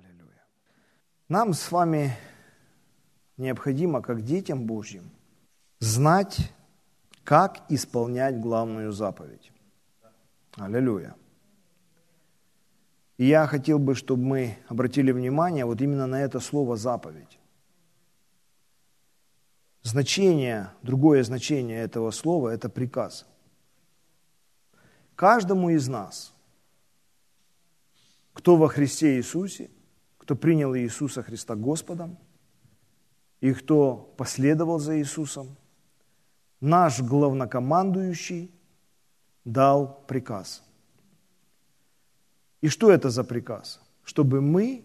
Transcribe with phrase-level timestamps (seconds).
[0.00, 0.46] Аллилуйя.
[1.28, 2.16] Нам с вами
[3.36, 5.10] необходимо, как детям Божьим,
[5.78, 6.52] знать,
[7.24, 9.52] как исполнять главную заповедь.
[10.56, 11.14] Аллилуйя.
[13.18, 17.38] И я хотел бы, чтобы мы обратили внимание вот именно на это слово «заповедь».
[19.82, 23.26] Значение, другое значение этого слова– это приказ.
[25.14, 26.34] Каждому из нас,
[28.32, 29.70] кто во Христе Иисусе,
[30.30, 32.16] кто принял Иисуса Христа Господом,
[33.40, 35.56] и кто последовал за Иисусом,
[36.60, 38.52] наш главнокомандующий
[39.44, 40.62] дал приказ.
[42.60, 43.80] И что это за приказ?
[44.04, 44.84] Чтобы мы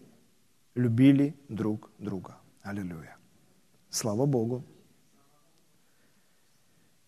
[0.74, 2.38] любили друг друга.
[2.62, 3.16] Аллилуйя.
[3.88, 4.64] Слава Богу.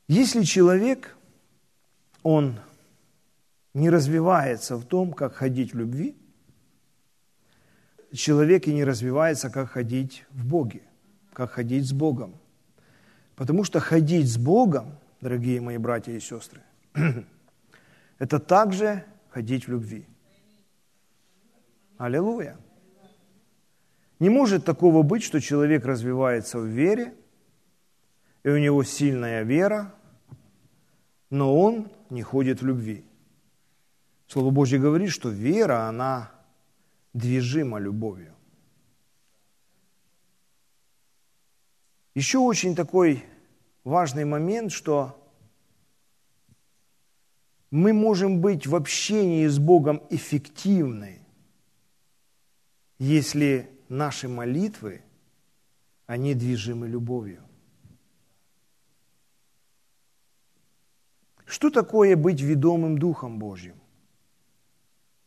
[0.07, 1.17] Если человек,
[2.23, 2.61] он
[3.75, 6.17] не развивается в том, как ходить в любви,
[8.13, 10.83] человек и не развивается, как ходить в Боге,
[11.33, 12.35] как ходить с Богом.
[13.37, 16.63] Потому что ходить с Богом, дорогие мои братья и сестры,
[18.19, 20.07] это также ходить в любви.
[21.97, 22.57] Аллилуйя.
[24.19, 27.15] Не может такого быть, что человек развивается в вере,
[28.43, 29.95] и у него сильная вера,
[31.31, 33.05] но он не ходит в любви.
[34.27, 36.31] Слово Божье говорит, что вера, она
[37.13, 38.35] движима любовью.
[42.15, 43.25] Еще очень такой
[43.85, 45.15] важный момент, что
[47.71, 51.21] мы можем быть в общении с Богом эффективны,
[52.99, 55.03] если наши молитвы,
[56.07, 57.45] они движимы любовью.
[61.45, 63.81] Что такое быть ведомым Духом Божьим?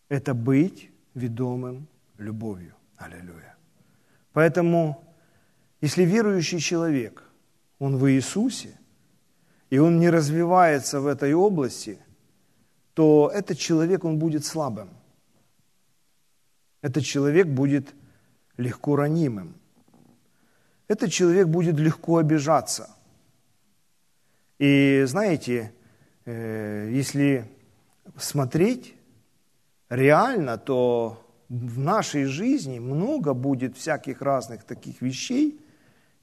[0.09, 2.75] Это быть ведомым любовью.
[2.97, 3.55] Аллилуйя.
[4.33, 5.03] Поэтому,
[5.81, 7.23] если верующий человек,
[7.79, 8.79] он в Иисусе,
[9.69, 11.99] и он не развивается в этой области,
[12.93, 14.89] то этот человек, он будет слабым.
[16.81, 17.95] Этот человек будет
[18.57, 19.55] легко ранимым.
[20.87, 22.89] Этот человек будет легко обижаться.
[24.59, 25.73] И знаете,
[26.25, 27.49] Э, если
[28.17, 28.93] смотреть
[29.91, 31.17] реально, то
[31.49, 35.59] в нашей жизни много будет всяких разных таких вещей,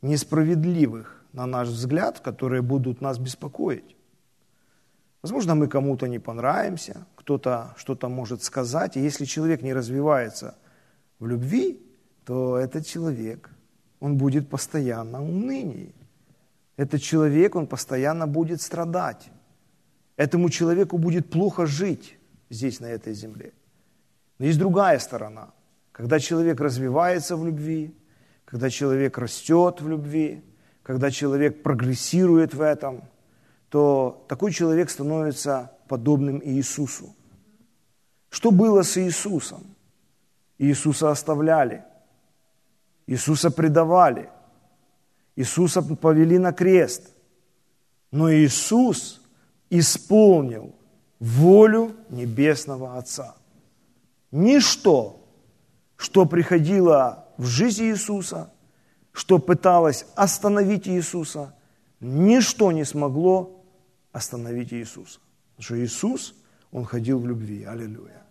[0.03, 3.97] несправедливых, на наш взгляд, которые будут нас беспокоить.
[5.23, 10.57] Возможно, мы кому-то не понравимся, кто-то что-то может сказать, и если человек не развивается
[11.19, 11.81] в любви,
[12.25, 13.51] то этот человек,
[14.01, 15.95] он будет постоянно в унынии.
[16.77, 19.31] Этот человек, он постоянно будет страдать
[20.19, 22.19] этому человеку будет плохо жить
[22.51, 23.53] здесь, на этой земле.
[24.39, 25.51] Но есть другая сторона.
[25.93, 27.95] Когда человек развивается в любви,
[28.45, 30.43] когда человек растет в любви,
[30.83, 33.03] когда человек прогрессирует в этом,
[33.69, 37.15] то такой человек становится подобным Иисусу.
[38.31, 39.75] Что было с Иисусом?
[40.59, 41.85] Иисуса оставляли,
[43.07, 44.29] Иисуса предавали,
[45.37, 47.11] Иисуса повели на крест.
[48.11, 49.21] Но Иисус
[49.71, 50.75] исполнил
[51.21, 53.37] волю Небесного Отца.
[54.31, 55.25] Ничто,
[55.97, 58.53] что приходило в жизнь Иисуса,
[59.13, 61.55] что пыталось остановить Иисуса,
[62.01, 63.65] ничто не смогло
[64.13, 65.19] остановить Иисуса.
[65.57, 66.35] Потому что Иисус,
[66.71, 67.65] Он ходил в любви.
[67.65, 68.23] Аллилуйя.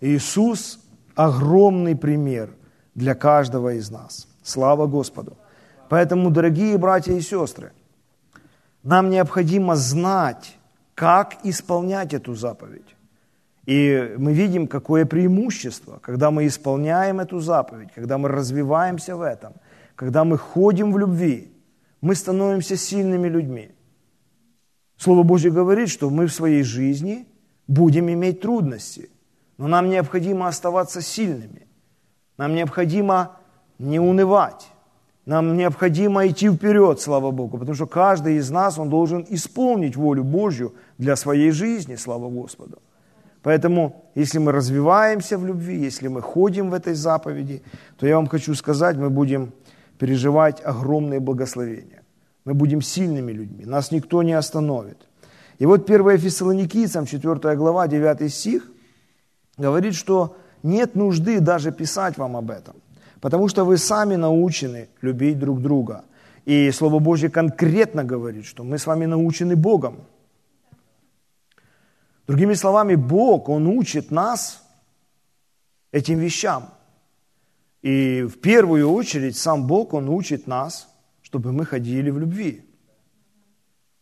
[0.00, 0.80] Иисус–
[1.14, 2.54] огромный пример
[2.94, 4.28] для каждого из нас.
[4.42, 5.36] Слава Господу.
[5.88, 7.72] Поэтому, дорогие братья и сестры,
[8.82, 10.56] нам необходимо знать
[10.94, 12.91] как исполнять эту заповедь.
[13.66, 19.54] И мы видим, какое преимущество, когда мы исполняем эту заповедь, когда мы развиваемся в этом,
[19.94, 21.52] когда мы ходим в любви,
[22.00, 23.70] мы становимся сильными людьми.
[24.96, 27.26] Слово Божье говорит, что мы в своей жизни
[27.68, 29.10] будем иметь трудности,
[29.58, 31.68] но нам необходимо оставаться сильными.
[32.36, 33.36] Нам необходимо
[33.78, 34.68] не унывать.
[35.24, 40.24] Нам необходимо идти вперед, слава Богу, потому что каждый из нас, он должен исполнить волю
[40.24, 42.78] Божью для своей жизни, слава Господу.
[43.42, 47.62] Поэтому, если мы развиваемся в любви, если мы ходим в этой заповеди,
[47.98, 49.52] то я вам хочу сказать, мы будем
[49.98, 52.02] переживать огромные благословения.
[52.44, 54.98] Мы будем сильными людьми, нас никто не остановит.
[55.58, 58.70] И вот 1 Фессалоникийцам, 4 глава, 9 стих,
[59.58, 62.74] говорит, что нет нужды даже писать вам об этом–
[63.22, 66.04] Потому что вы сами научены любить друг друга.
[66.44, 70.00] И Слово Божье конкретно говорит, что мы с вами научены Богом.
[72.26, 74.62] Другими словами, Бог, Он учит нас
[75.90, 76.74] этим вещам.
[77.82, 80.88] И в первую очередь сам Бог, Он учит нас,
[81.22, 82.64] чтобы мы ходили в любви.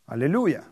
[0.07, 0.65] Аллилуйя.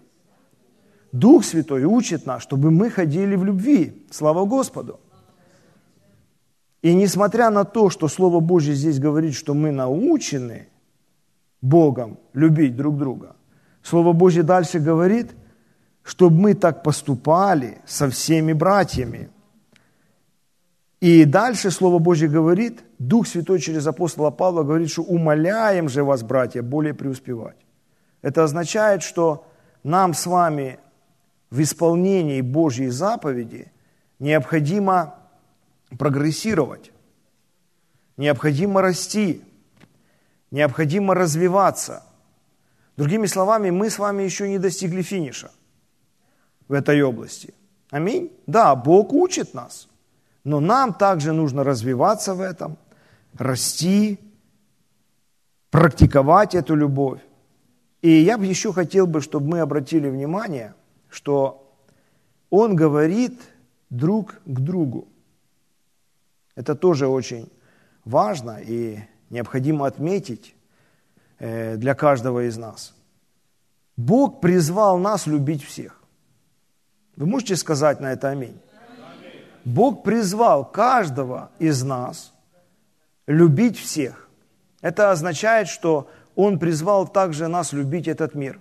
[1.13, 4.07] Дух Святой учит нас, чтобы мы ходили в любви.
[4.11, 5.01] Слава Господу.
[6.83, 10.69] И несмотря на то, что Слово Божье здесь говорит, что мы научены
[11.63, 13.37] Богом любить друг друга,
[13.83, 15.33] Слово Божье дальше говорит,
[16.09, 19.29] чтобы мы так поступали со всеми братьями.
[21.01, 26.23] И дальше Слово Божье говорит, Дух Святой через апостола Павла говорит, что умоляем же вас,
[26.23, 27.59] братья, более преуспевать.
[28.23, 29.47] Это означает, что
[29.85, 30.79] нам с вами
[31.51, 33.71] в исполнении Божьей заповеди
[34.19, 35.15] необходимо
[35.99, 36.91] прогрессировать,
[38.17, 39.43] необходимо расти,
[40.51, 42.03] необходимо развиваться.
[42.97, 45.51] Другими словами, мы с вами еще не достигли финиша
[46.69, 47.55] в этой области.
[47.91, 48.31] Аминь.
[48.47, 49.89] Да, Бог учит нас,
[50.45, 52.77] но нам также нужно развиваться в этом,
[53.37, 54.19] расти,
[55.71, 57.21] практиковать эту любовь.
[58.03, 60.75] И я бы еще хотел бы, чтобы мы обратили внимание,
[61.09, 61.75] что
[62.51, 63.41] Он говорит
[63.91, 65.09] друг к другу.
[66.55, 67.51] Это тоже очень
[68.05, 68.99] важно и
[69.31, 70.55] необходимо отметить
[71.39, 72.95] э, для каждого из нас.
[73.97, 75.98] Бог призвал нас любить всех.
[77.19, 78.57] Вы можете сказать на это аминь?
[79.65, 82.33] Бог призвал каждого из нас
[83.27, 84.29] любить всех.
[84.83, 88.61] Это означает, что Он призвал также нас любить этот мир.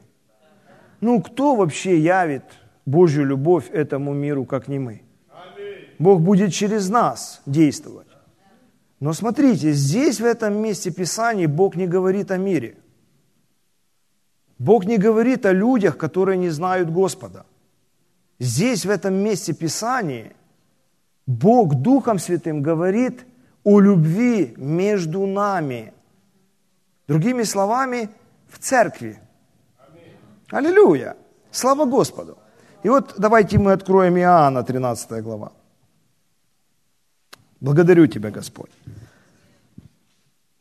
[1.01, 2.45] Ну, кто вообще явит
[2.88, 5.04] Божью любовь этому миру, как не мы?
[6.00, 8.07] Бог будет через нас действовать.
[9.00, 12.75] Но смотрите, здесь, в этом месте Писания, Бог не говорит о мире.
[14.57, 17.45] Бог не говорит о людях, которые не знают Господа.
[18.39, 20.33] Здесь, в этом месте Писания,
[21.25, 23.25] Бог Духом Святым говорит
[23.63, 25.93] о любви между нами.
[27.07, 28.09] Другими словами,
[28.47, 29.19] в церкви.
[30.51, 31.15] Аллилуйя!
[31.51, 32.37] Слава Господу!
[32.83, 35.51] И вот давайте мы откроем Иоанна, 13 глава.
[37.59, 38.71] Благодарю Тебя, Господь.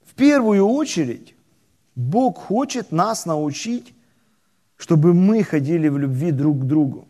[0.04, 1.34] В первую очередь,
[1.94, 3.94] Бог хочет нас научить,
[4.76, 7.05] чтобы мы ходили в любви друг к другу.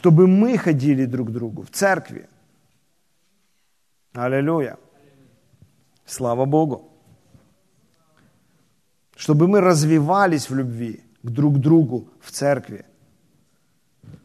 [0.00, 2.26] Чтобы мы ходили друг к другу в церкви.
[4.14, 4.78] Аллилуйя.
[6.06, 6.90] Слава Богу.
[9.14, 12.86] Чтобы мы развивались в любви к друг другу в церкви.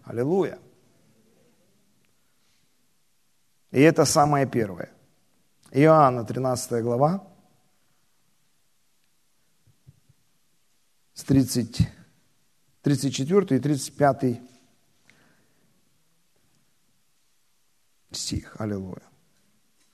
[0.06, 0.60] Аллилуйя.
[3.72, 4.94] И это самое первое.
[5.72, 7.27] Иоанна, 13 глава,
[11.13, 11.89] с 30,
[12.81, 14.54] 34 и 35
[18.17, 18.56] стих.
[18.59, 19.03] Аллилуйя.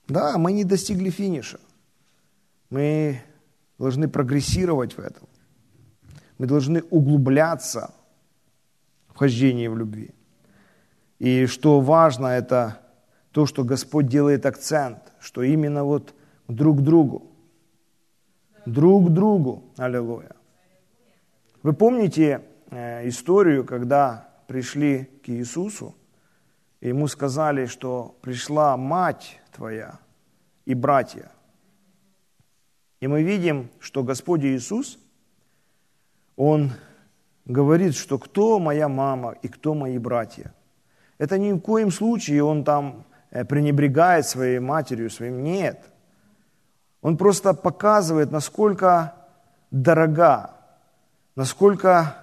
[0.07, 1.59] Да, мы не достигли финиша.
[2.69, 3.21] Мы
[3.77, 5.27] должны прогрессировать в этом.
[6.37, 7.93] Мы должны углубляться
[9.09, 10.11] в хождении в любви.
[11.19, 12.81] И что важно, это
[13.31, 16.15] то, что Господь делает акцент, что именно вот
[16.47, 17.31] друг другу.
[18.65, 19.63] Друг другу.
[19.77, 20.35] Аллилуйя.
[21.63, 22.41] Вы помните
[22.71, 25.95] э, историю, когда пришли к Иисусу,
[26.81, 29.99] и ему сказали, что пришла мать твоя
[30.65, 31.31] и братья.
[32.99, 34.99] И мы видим, что Господь Иисус,
[36.35, 36.71] Он
[37.45, 40.53] говорит, что кто моя мама и кто мои братья.
[41.17, 45.41] Это ни в коем случае Он там Э, пренебрегает своей матерью, своим.
[45.41, 45.85] Нет.
[47.01, 49.15] Он просто показывает, насколько
[49.71, 50.51] дорога,
[51.35, 52.17] насколько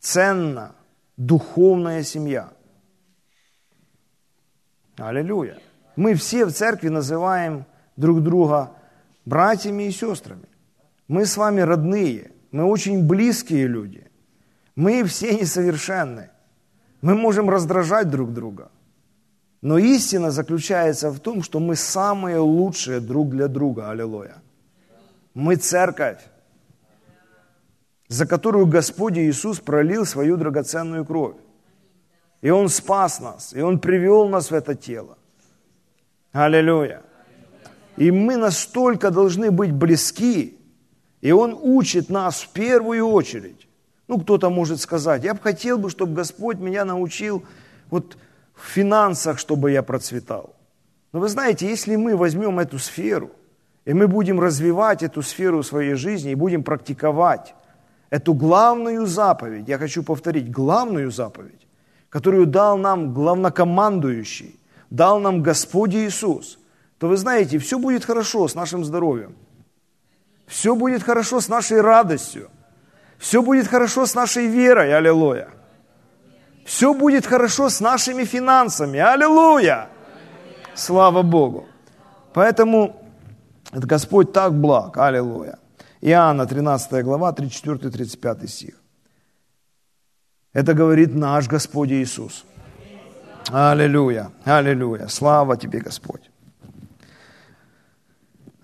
[0.00, 0.74] ценна
[1.18, 2.48] духовная семья.
[5.00, 5.58] Аллилуйя.
[5.96, 7.64] Мы все в церкви называем
[7.96, 8.72] друг друга
[9.24, 10.48] братьями и сестрами.
[11.08, 14.06] Мы с вами родные, мы очень близкие люди.
[14.76, 16.30] Мы все несовершенны.
[17.02, 18.70] Мы можем раздражать друг друга–
[19.62, 23.90] но истина заключается в том, что мы самые лучшие друг для друга.
[23.90, 24.36] Аллилуйя.
[25.34, 26.20] Мы церковь,
[28.08, 31.36] за которую Господь Иисус пролил свою драгоценную кровь.
[32.42, 35.18] И Он спас нас, и Он привел нас в это тело.
[36.32, 37.02] Аллилуйя.
[37.96, 40.58] И мы настолько должны быть близки,
[41.20, 43.68] и Он учит нас в первую очередь.
[44.08, 47.44] Ну, кто-то может сказать, я бы хотел бы, чтобы Господь меня научил
[47.90, 48.16] вот
[48.54, 50.54] в финансах, чтобы я процветал.
[51.12, 53.30] Но вы знаете, если мы возьмем эту сферу,
[53.84, 57.54] и мы будем развивать эту сферу своей жизни, и будем практиковать
[58.08, 61.59] эту главную заповедь, я хочу повторить, главную заповедь,
[62.10, 66.58] которую дал нам главнокомандующий, дал нам Господь Иисус,
[66.98, 69.34] то вы знаете, все будет хорошо с нашим здоровьем.
[70.46, 72.50] Все будет хорошо с нашей радостью.
[73.18, 74.92] Все будет хорошо с нашей верой.
[74.92, 75.48] Аллилуйя.
[76.66, 78.98] Все будет хорошо с нашими финансами.
[78.98, 79.88] Аллилуйя.
[80.74, 81.68] Слава Богу.
[82.34, 82.96] Поэтому
[83.72, 84.96] Господь так благ.
[84.98, 85.58] Аллилуйя.
[86.00, 88.79] Иоанна 13 глава, 34-35 стих.
[90.52, 92.44] Это говорит наш Господь Иисус.
[93.48, 95.06] Аллилуйя, аллилуйя.
[95.08, 96.30] Слава тебе, Господь.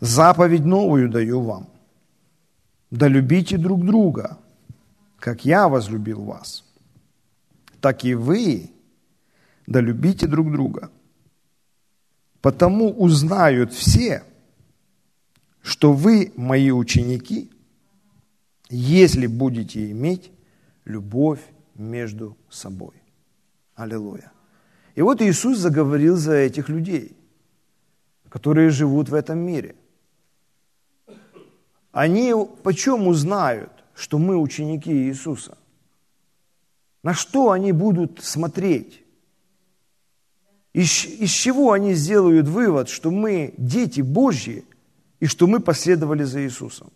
[0.01, 1.69] Заповедь новую даю вам.
[2.91, 4.39] Да любите друг друга,
[5.19, 6.65] как я возлюбил вас.
[7.81, 8.71] Так и вы
[9.67, 10.91] да любите друг друга.
[12.41, 14.23] Потому узнают все,
[15.63, 17.51] что вы мои ученики,
[18.69, 20.31] если будете иметь
[20.85, 21.41] любовь
[21.79, 22.95] между собой.
[23.75, 24.33] Аллилуйя.
[24.95, 27.17] И вот Иисус заговорил за этих людей,
[28.29, 29.77] которые живут в этом мире.
[31.93, 35.57] Они почем узнают, что мы ученики Иисуса?
[37.03, 39.03] На что они будут смотреть?
[40.73, 44.65] Из, из чего они сделают вывод, что мы дети Божьи
[45.21, 46.93] и что мы последовали за Иисусом?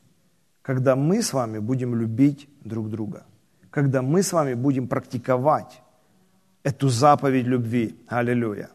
[0.62, 3.24] Когда мы с вами будем любить друг друга,
[3.70, 5.82] когда мы с вами будем практиковать
[6.62, 7.96] эту заповедь любви.
[8.08, 8.70] Аллилуйя.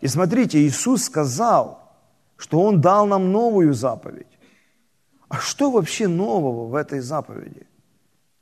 [0.00, 1.92] И смотрите, Иисус сказал,
[2.36, 4.26] что Он дал нам новую заповедь.
[5.28, 7.66] А что вообще нового в этой заповеди?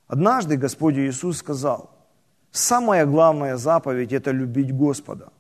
[0.07, 1.91] Однажды Господь Иисус сказал,
[2.51, 5.33] самая главная заповедь– это любить Господа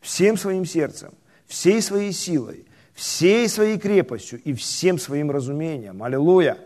[0.00, 1.14] всем своим сердцем,
[1.46, 6.02] всей своей силой, всей своей крепостью и всем своим разумением.
[6.02, 6.56] Аллилуйя!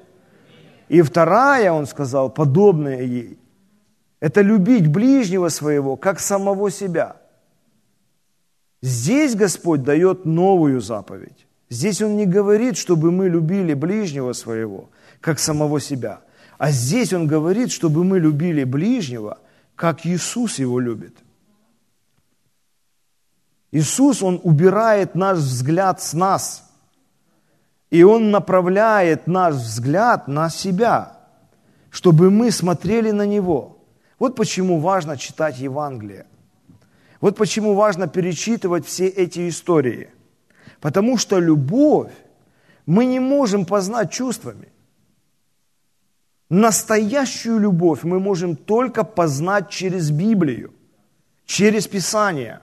[0.91, 3.39] И вторая, он сказал, подобная ей,
[4.19, 7.17] это любить ближнего своего, как самого себя.
[8.83, 11.47] Здесь Господь дает новую заповедь.
[11.69, 16.23] Здесь Он не говорит, чтобы мы любили ближнего своего, как самого себя.
[16.59, 19.39] А здесь Он говорит, чтобы мы любили ближнего,
[19.77, 21.17] как Иисус его любит.
[23.71, 26.69] Иисус, Он убирает наш взгляд с нас.
[27.91, 31.19] И Он направляет наш взгляд на себя,
[31.91, 33.77] чтобы мы смотрели на Него–
[34.21, 36.27] вот почему важно читать Евангелие.
[37.23, 40.11] Вот почему важно перечитывать все эти истории.
[40.81, 42.13] Потому что любовь
[42.87, 44.69] мы не можем познать чувствами.
[46.51, 50.75] Настоящую любовь мы можем только познать через Библию,
[51.47, 52.61] через Писание.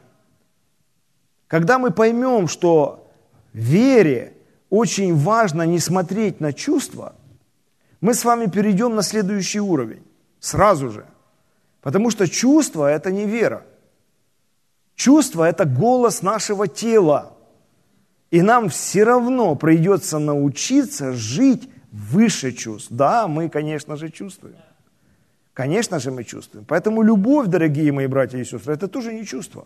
[1.47, 3.09] Когда мы поймем, что
[3.53, 4.33] вере
[4.69, 7.15] очень важно не смотреть на чувства,
[8.01, 10.03] мы с вами перейдем на следующий уровень.
[10.39, 11.05] Сразу же–
[11.87, 13.63] Потому что чувство– это не вера.
[14.95, 17.37] Чувство– это голос нашего тела.
[18.29, 22.89] И нам все равно придется научиться жить выше чувств.
[22.91, 24.57] Да, мы, конечно же, чувствуем.
[25.53, 26.65] Конечно же, мы чувствуем.
[26.65, 29.65] Поэтому любовь, дорогие мои братья и сестры, это тоже не чувство.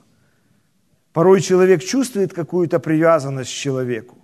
[1.14, 4.18] Порой человек чувствует какую-то привязанность к человеку.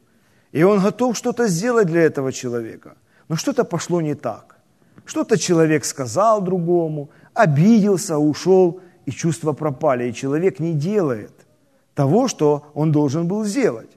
[0.52, 2.96] И он готов что-то сделать для этого человека.
[3.30, 4.58] Но что-то пошло не так.
[5.06, 11.32] Что-то человек сказал другому, обиделся, ушел, и чувства пропали, и человек не делает
[11.94, 13.90] того, что он должен был сделать.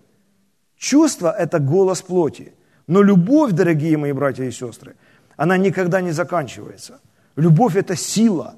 [0.77, 2.53] Чувство– это голос плоти.
[2.87, 4.95] Но любовь, дорогие мои братья и сестры,
[5.37, 7.01] она никогда не заканчивается.
[7.37, 8.55] Любовь– это сила.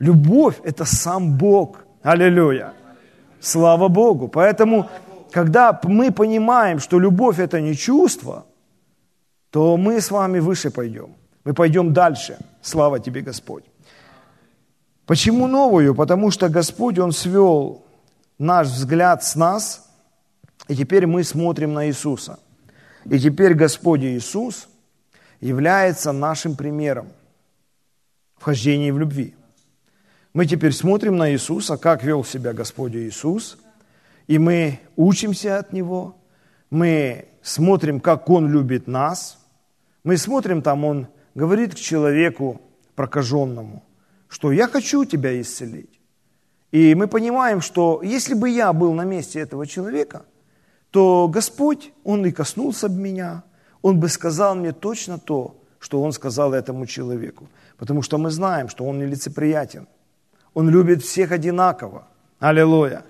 [0.00, 1.84] Любовь– это сам Бог.
[2.02, 2.72] Аллилуйя.
[3.40, 4.28] Слава Богу.
[4.28, 4.88] Поэтому,
[5.32, 8.46] когда мы понимаем, что любовь– это не чувство,
[9.50, 11.14] то мы с вами выше пойдем.
[11.44, 12.38] Мы пойдем дальше.
[12.60, 13.64] Слава тебе, Господь.
[15.06, 15.94] Почему новую?
[15.94, 17.84] Потому что Господь, Он свел
[18.38, 19.90] наш взгляд с нас,
[20.68, 22.38] и теперь мы смотрим на Иисуса.
[23.04, 24.68] И теперь Господь Иисус
[25.40, 27.08] является нашим примером
[28.36, 29.34] в хождении в любви.
[30.34, 33.58] Мы теперь смотрим на Иисуса, как вел себя Господь Иисус,
[34.32, 36.16] и мы учимся от Него,
[36.70, 39.38] мы смотрим, как Он любит нас,
[40.04, 42.62] мы смотрим, там Он говорит к человеку
[42.94, 43.82] прокаженному,
[44.28, 46.00] что я хочу тебя исцелить.
[46.70, 50.24] И мы понимаем, что если бы я был на месте этого человека,
[50.90, 53.42] то Господь, Он и коснулся бы меня,
[53.82, 57.48] Он бы сказал мне точно то, что Он сказал этому человеку.
[57.76, 59.88] Потому что мы знаем, что Он нелицеприятен.
[60.54, 62.08] Он любит всех одинаково.
[62.38, 63.04] Аллилуйя.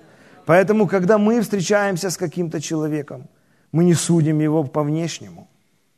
[0.44, 3.28] Поэтому, когда мы встречаемся с каким-то человеком,
[3.70, 5.48] мы не судим его по внешнему.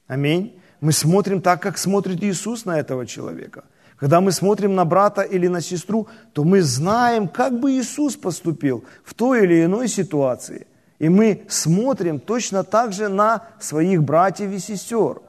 [0.07, 0.61] Аминь.
[0.81, 3.65] Мы смотрим так, как смотрит Иисус на этого человека.
[3.97, 8.85] Когда мы смотрим на брата или на сестру, то мы знаем, как бы Иисус поступил
[9.05, 10.67] в той или иной ситуации.
[10.99, 15.21] И мы смотрим точно так же на своих братьев и сестер.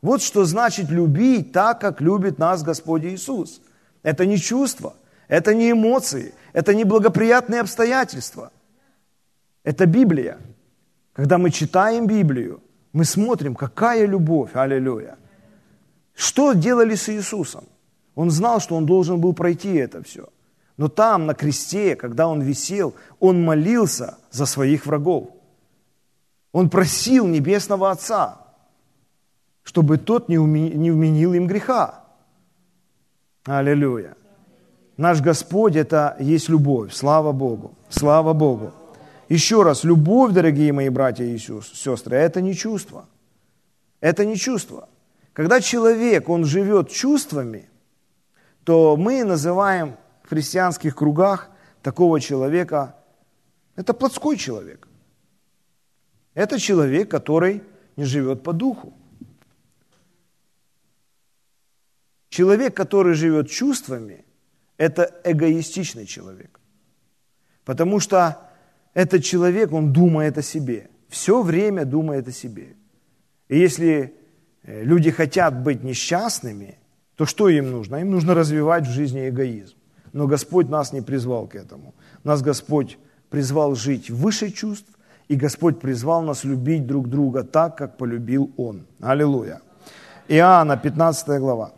[0.00, 3.60] Вот что значит любить так, как любит нас Господь Иисус.
[4.02, 4.94] Это не чувство,
[5.28, 8.50] это не эмоции, это не благоприятные обстоятельства.
[9.64, 10.38] Это Библия.
[11.12, 12.60] Когда мы читаем Библию,
[12.92, 15.16] мы смотрим, какая любовь, аллилуйя.
[16.14, 17.64] Что делали с Иисусом?
[18.14, 20.28] Он знал, что он должен был пройти это все.
[20.76, 25.28] Но там, на кресте, когда он висел, он молился за своих врагов.
[26.52, 28.38] Он просил Небесного Отца,
[29.62, 32.04] чтобы тот не вменил им греха.
[33.44, 34.16] Аллилуйя.
[34.96, 36.92] Наш Господь– это есть любовь.
[36.92, 37.74] Слава Богу.
[37.88, 38.72] Слава Богу.
[39.28, 43.08] Еще раз, любовь, дорогие мои братья и сестры, это не чувство.
[44.00, 44.88] Это не чувство.
[45.32, 47.68] Когда человек, он живет чувствами,
[48.64, 51.50] то мы называем в христианских кругах
[51.82, 52.96] такого человека,
[53.76, 54.88] это плотской человек.
[56.34, 57.62] Это человек, который
[57.96, 58.92] не живет по духу.
[62.28, 64.24] Человек, который живет чувствами,
[64.78, 66.60] это эгоистичный человек.
[67.64, 68.51] Потому что
[68.94, 70.88] этот человек, он думает о себе.
[71.08, 72.76] Все время думает о себе.
[73.48, 74.14] И если
[74.62, 76.78] э, люди хотят быть несчастными,
[77.16, 77.96] то что им нужно?
[77.96, 79.76] Им нужно развивать в жизни эгоизм.
[80.12, 81.94] Но Господь нас не призвал к этому.
[82.24, 82.98] Нас Господь
[83.30, 84.88] призвал жить выше чувств,
[85.28, 88.86] и Господь призвал нас любить друг друга так, как полюбил Он.
[89.00, 89.60] Аллилуйя.
[90.28, 91.72] Иоанна, 15 глава.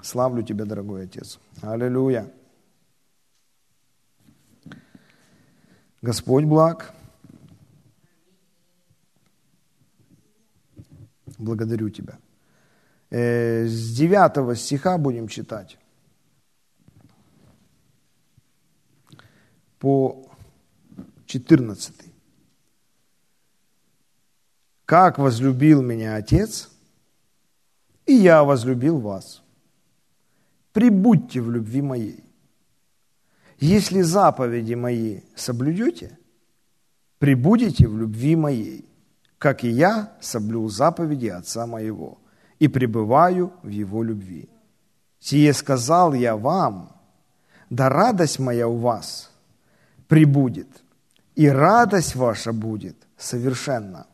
[0.00, 1.38] Славлю Тебя, дорогой Отец.
[1.60, 2.26] Аллилуйя.
[6.02, 6.94] Господь благ.
[11.38, 12.18] Благодарю Тебя.
[13.10, 15.78] Э, с 9 стиха будем читать.
[19.78, 20.30] По
[21.26, 21.94] 14.
[24.84, 26.70] «Как возлюбил меня Отец,
[28.04, 29.42] и я возлюбил вас.
[30.72, 32.24] Прибудьте в любви моей.
[33.60, 36.18] Если заповеди мои соблюдете,
[37.18, 38.88] прибудете в любви моей,
[39.36, 42.18] как и я соблюл заповеди Отца моего
[42.58, 44.48] и пребываю в его любви.
[45.18, 46.96] Сие сказал я вам,
[47.68, 49.30] да радость моя у вас
[50.08, 50.82] прибудет,
[51.34, 54.06] и радость ваша будет совершенна.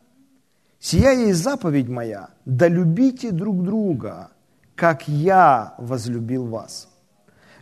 [0.77, 4.29] Сия есть заповедь моя, да любите друг друга,
[4.75, 6.86] как я возлюбил вас.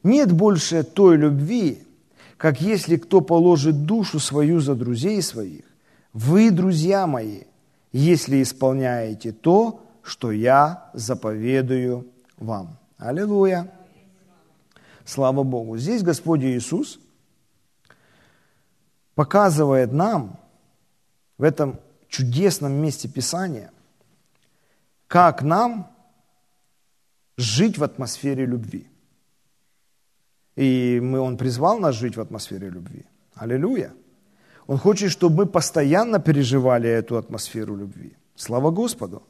[0.05, 1.83] Нет больше той любви,
[2.37, 5.63] как если кто положит душу свою за друзей своих.
[6.13, 7.45] Вы, друзья мои,
[7.91, 12.05] если исполняете то, что я заповедую
[12.37, 12.77] вам.
[12.99, 13.73] Аллилуйя.
[15.05, 15.75] Слава Богу.
[15.79, 16.99] Здесь Господь Иисус
[19.15, 20.39] показывает нам
[21.39, 23.71] в этом чудесном месте Писания,
[25.07, 25.91] как нам
[27.37, 28.87] жить в атмосфере любви.
[30.55, 33.05] И мы, Он призвал нас жить в атмосфере любви.
[33.35, 33.93] Аллилуйя.
[34.67, 38.13] Он хочет, чтобы мы постоянно переживали эту атмосферу любви.
[38.35, 39.23] Слава Господу.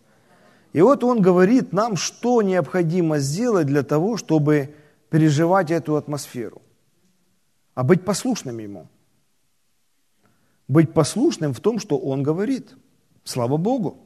[0.72, 4.76] И вот Он говорит нам, что необходимо сделать для того, чтобы
[5.10, 6.62] переживать эту атмосферу.
[7.74, 8.88] А быть послушным Ему.
[10.68, 12.76] Быть послушным в том, что Он говорит.
[13.24, 13.98] Слава Богу.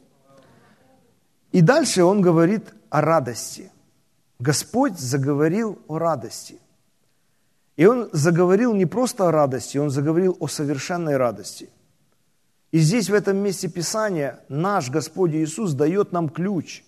[1.52, 3.72] И дальше Он говорит о радости.
[4.40, 6.60] Господь заговорил о радости–
[7.80, 11.70] и он заговорил не просто о радости, он заговорил о совершенной радости.
[12.72, 16.84] И здесь, в этом месте Писания, наш Господь Иисус дает нам ключ,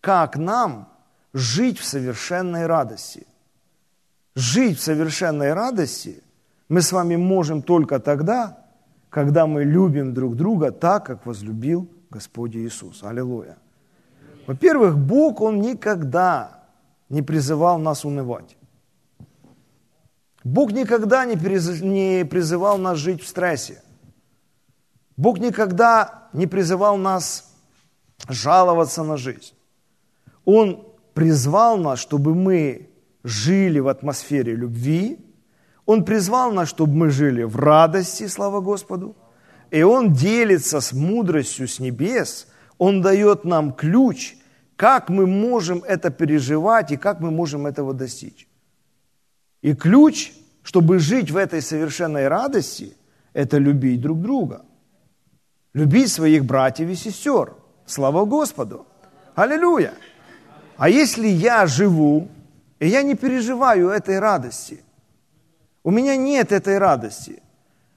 [0.00, 0.88] как нам
[1.34, 3.26] жить в совершенной радости.
[4.34, 6.22] Жить в совершенной радости
[6.70, 8.58] мы с вами можем только тогда,
[9.10, 13.02] когда мы любим друг друга так, как возлюбил Господь Иисус.
[13.02, 13.58] Аллилуйя.
[14.46, 16.62] Во-первых, Бог, Он никогда
[17.10, 18.56] не призывал нас унывать.
[20.44, 23.82] Бог никогда не призывал нас жить в стрессе.
[25.16, 27.54] Бог никогда не призывал нас
[28.28, 29.54] жаловаться на жизнь.
[30.44, 32.90] Он призвал нас, чтобы мы
[33.22, 35.18] жили в атмосфере любви.
[35.86, 39.16] Он призвал нас, чтобы мы жили в радости, слава Господу.
[39.70, 42.48] И Он делится с мудростью с небес.
[42.78, 44.36] Он дает нам ключ,
[44.76, 48.48] как мы можем это переживать и как мы можем этого достичь.
[49.62, 50.32] И ключ,
[50.64, 52.96] чтобы жить в этой совершенной радости,
[53.32, 54.64] это любить друг друга.
[55.72, 57.54] Любить своих братьев и сестер.
[57.86, 58.86] Слава Господу!
[59.34, 59.94] Аллилуйя!
[60.76, 62.28] А если я живу,
[62.80, 64.82] и я не переживаю этой радости,
[65.84, 67.42] у меня нет этой радости.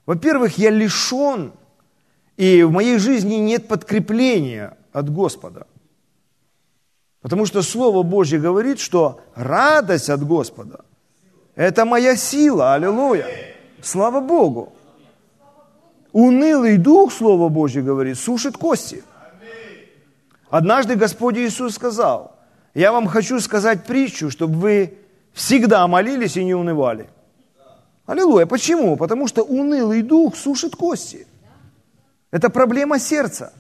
[0.06, 1.52] Во-первых, я лишен,
[2.38, 5.66] и в моей жизни нет подкрепления от Господа.
[7.22, 10.86] Потому что Слово Божье говорит, что радость от Господа–
[11.56, 13.28] это моя сила, аллилуйя.
[13.82, 14.74] Слава Богу.
[16.12, 19.04] Унылый дух, Слово Божье говорит, сушит кости.
[20.50, 22.36] Однажды Господь Иисус сказал,
[22.74, 24.98] я вам хочу сказать притчу, чтобы вы
[25.34, 27.10] всегда молились и не унывали.
[28.06, 28.46] Аллилуйя.
[28.46, 28.96] Почему?
[28.98, 31.28] Потому что унылый дух сушит кости.
[32.32, 33.54] Это проблема сердца.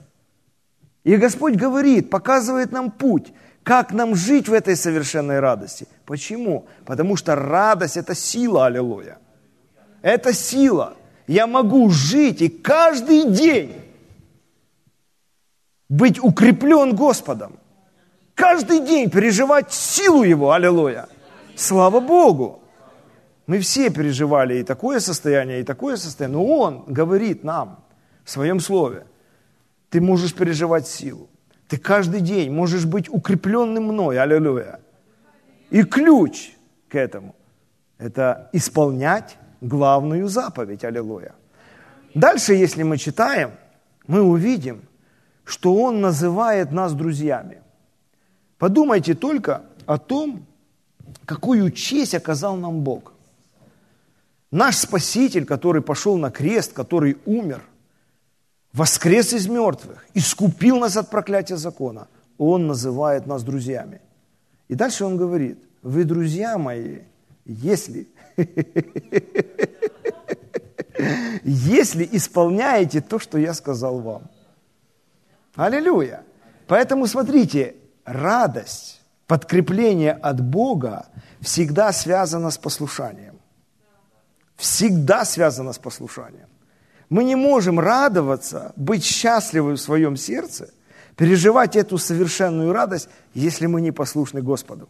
[1.03, 3.33] И Господь говорит, показывает нам путь,
[3.65, 5.87] как нам жить в этой совершенной радости.
[6.05, 6.67] Почему?
[6.85, 9.17] Потому что радость– это сила, аллилуйя.
[10.03, 10.93] Это сила.
[11.25, 13.73] Я могу жить и каждый день
[15.89, 17.57] быть укреплен Господом.
[18.35, 21.07] Каждый день переживать силу Его, аллилуйя.
[21.55, 22.61] Слава Богу.
[23.47, 26.37] Мы все переживали и такое состояние, и такое состояние.
[26.37, 27.83] Но Он говорит нам
[28.23, 29.07] в Своем Слове,
[29.89, 31.29] ты можешь переживать силу.
[31.67, 34.79] Ты каждый день можешь быть укрепленным мной, аллилуйя.
[35.71, 36.51] И ключ
[36.89, 37.35] к этому–
[37.97, 41.33] это исполнять главную заповедь, аллилуйя.
[42.13, 43.51] Дальше, если мы читаем,
[44.07, 44.81] мы увидим,
[45.43, 47.61] что Он называет нас друзьями.
[48.57, 50.45] Подумайте только о том,
[51.25, 53.13] какую честь оказал нам Бог.
[54.51, 57.61] Наш Спаситель, который пошел на крест, который умер,
[58.75, 62.07] воскрес из мертвых, искупил нас от проклятия закона,
[62.37, 64.01] Он называет нас друзьями.
[64.67, 66.99] И дальше Он говорит, вы друзья мои,
[67.45, 68.07] если,
[71.43, 74.23] если исполняете то, что я сказал вам.
[75.55, 76.23] Аллилуйя.
[76.67, 81.05] Поэтому смотрите, радость, подкрепление от Бога
[81.39, 83.35] всегда связано с послушанием
[84.57, 86.47] всегда связано с послушанием.
[87.09, 90.73] Мы не можем радоваться, быть счастливы в своем сердце,
[91.15, 94.89] переживать эту совершенную радость, если мы не послушны Господу.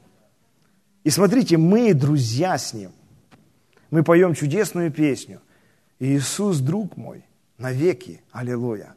[1.04, 2.92] И смотрите, мы друзья с Ним.
[3.92, 5.42] Мы поем чудесную песню.
[6.00, 7.24] Иисус, друг мой,
[7.58, 8.96] навеки, аллилуйя.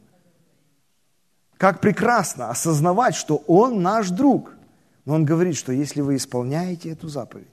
[1.57, 4.53] Как прекрасно осознавать, что Он наш друг.
[5.05, 7.47] Но Он говорит, что если вы исполняете эту заповедь,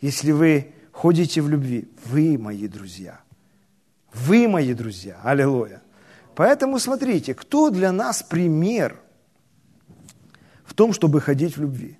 [0.00, 1.88] если вы ходите в любви.
[2.06, 3.20] Вы мои друзья.
[4.14, 5.18] Вы мои друзья.
[5.22, 5.82] Аллилуйя.
[6.34, 9.00] Поэтому смотрите, кто для нас пример
[10.64, 11.98] в том, чтобы ходить в любви?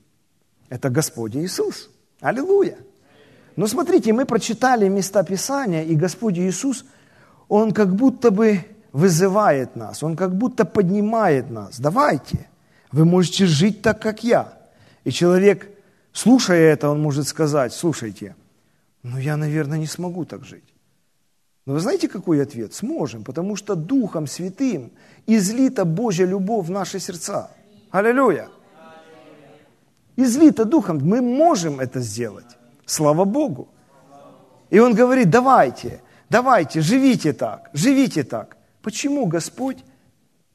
[0.68, 1.90] Это Господь Иисус.
[2.20, 2.79] Аллилуйя.
[3.57, 6.85] Но смотрите, мы прочитали места Писания, и Господь Иисус,
[7.48, 11.79] Он как будто бы вызывает нас, Он как будто поднимает нас.
[11.79, 12.48] Давайте,
[12.90, 14.55] вы можете жить так, как я.
[15.05, 15.68] И человек,
[16.12, 18.37] слушая это, он может сказать, слушайте,
[19.03, 20.72] но я, наверное, не смогу так жить.
[21.64, 22.75] Но вы знаете, какой ответ?
[22.75, 24.90] Сможем, потому что Духом Святым
[25.27, 27.51] излита Божья любовь в наши сердца.
[27.90, 28.48] Аллилуйя!
[30.16, 32.59] Излита Духом, мы можем это сделать.
[32.85, 33.68] Слава Богу!
[34.70, 38.57] И Он говорит, давайте, давайте, живите так, живите так.
[38.83, 39.85] Почему Господь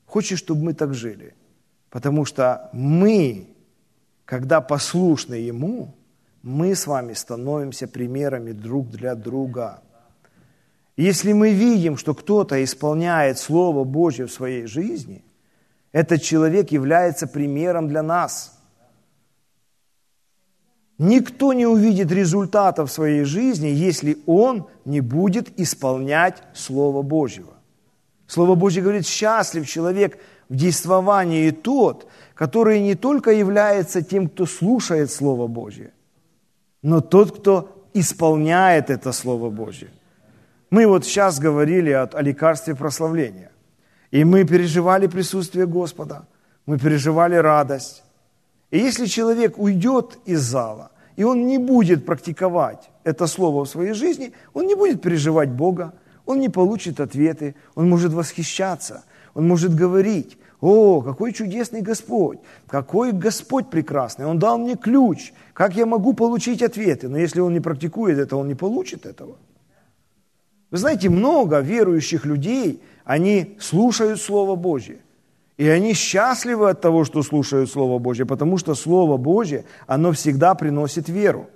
[0.06, 1.36] хочет, чтобы мы так жили?
[1.90, 3.48] Потому что мы,
[4.26, 5.96] когда послушны Ему,
[6.42, 9.82] мы с вами становимся примерами друг для друга.
[10.98, 15.24] Если мы видим, что кто-то исполняет Слово Божье в своей жизни,
[15.92, 18.60] этот человек является примером для нас.
[20.98, 27.54] Никто не увидит результата в своей жизни, если он не будет исполнять Слово Божьего.
[28.26, 30.18] Слово Божье говорит, счастлив человек
[30.50, 35.94] в действовании тот, который не только является тем, кто слушает Слово Божье,
[36.82, 39.90] но тот, кто исполняет это Слово Божье.
[40.70, 43.52] Мы вот сейчас говорили о, о лекарстве прославления.
[44.12, 46.28] И мы переживали присутствие Господа,
[46.66, 48.04] мы переживали радость.
[48.72, 53.94] И если человек уйдет из зала, и он не будет практиковать это слово в своей
[53.94, 55.94] жизни, он не будет переживать Бога,
[56.26, 59.04] он не получит ответы, он может восхищаться,
[59.34, 65.76] он может говорить, о, какой чудесный Господь, какой Господь прекрасный, Он дал мне ключ, как
[65.76, 69.38] я могу получить ответы, но если он не практикует это, он не получит этого.
[70.70, 75.00] Вы знаете, много верующих людей, они слушают Слово Божье,
[75.56, 80.56] и они счастливы от того, что слушают Слово Божье, потому что Слово Божье, оно всегда
[80.56, 81.50] приносит веру.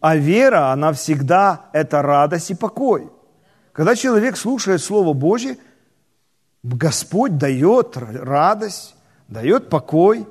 [0.00, 3.10] А вера, она всегда– это радость и покой.
[3.72, 5.58] Когда человек слушает Слово Божье,
[6.62, 8.96] Господь дает радость,
[9.28, 10.26] дает покой.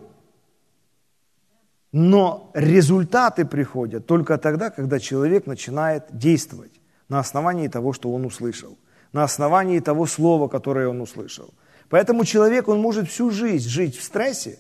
[1.91, 6.71] Но результаты приходят только тогда, когда человек начинает действовать
[7.09, 8.77] на основании того, что он услышал,
[9.11, 11.53] на основании того слова, которое он услышал.
[11.89, 14.59] Поэтому человек, он может всю жизнь жить в стрессе,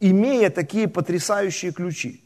[0.00, 2.24] имея такие потрясающие ключи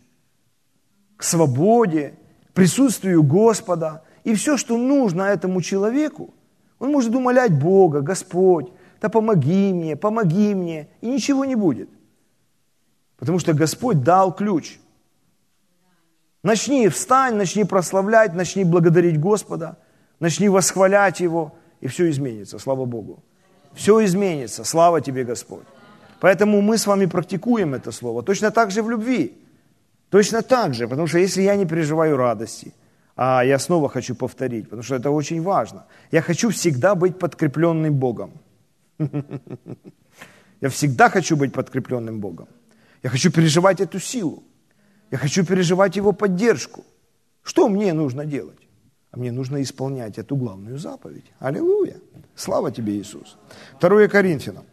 [1.17, 2.15] к свободе,
[2.55, 4.05] присутствию Господа.
[4.25, 6.35] И все, что нужно этому человеку,
[6.79, 11.89] он может умолять Бога, Господь, да помоги мне, помоги мне, и ничего не будет.
[13.19, 14.79] Потому что Господь дал ключ.
[16.47, 19.77] Начни, встань, начни прославлять, начни благодарить Господа,
[20.21, 23.19] начни восхвалять Его, и все изменится, слава Богу.
[23.75, 25.67] Все изменится, слава тебе, Господь.
[26.21, 28.23] Поэтому мы с вами практикуем это слово.
[28.23, 29.33] Точно так же в любви.
[30.11, 32.73] Точно так же, потому что если я не переживаю радости,
[33.17, 37.95] а я снова хочу повторить, потому что это очень важно, я хочу всегда быть подкрепленным
[37.95, 38.31] Богом.
[40.61, 42.47] Я всегда хочу быть подкрепленным Богом.
[43.03, 44.43] Я хочу переживать эту силу.
[45.11, 46.85] Я хочу переживать Его поддержку.
[47.43, 48.59] Что мне нужно делать?
[49.11, 51.33] А мне нужно исполнять эту главную заповедь.
[51.39, 52.01] Аллилуйя.
[52.35, 53.37] Слава тебе, Иисус.
[53.77, 54.65] Второе Коринфянам.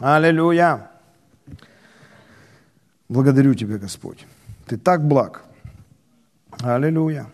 [0.00, 0.90] Аллилуйя.
[3.08, 4.26] Благодарю Тебя, Господь.
[4.66, 5.44] Ты так благ.
[6.60, 7.26] Аллилуйя.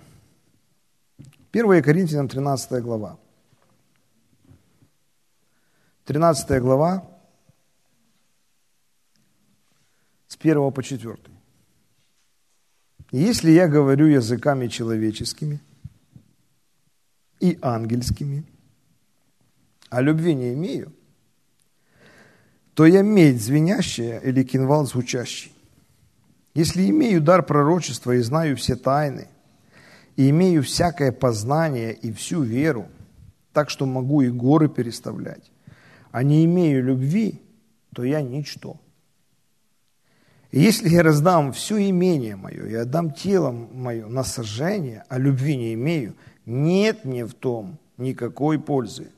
[1.52, 3.18] 1 Коринфянам 13 глава.
[6.04, 7.02] 13 глава,
[10.28, 11.16] с 1 по 4.
[13.16, 15.60] Если я говорю языками человеческими
[17.38, 18.44] и ангельскими,
[19.88, 20.92] а любви не имею,
[22.74, 25.52] то я медь звенящая или кинвал звучащий.
[26.54, 29.28] Если имею дар пророчества и знаю все тайны,
[30.16, 32.88] и имею всякое познание и всю веру,
[33.52, 35.52] так что могу и горы переставлять,
[36.10, 37.40] а не имею любви,
[37.94, 38.80] то я ничто.
[40.54, 45.56] И если я раздам все имение мое и отдам тело мое на сожжение, а любви
[45.56, 46.14] не имею,
[46.46, 49.10] нет мне в том никакой пользы.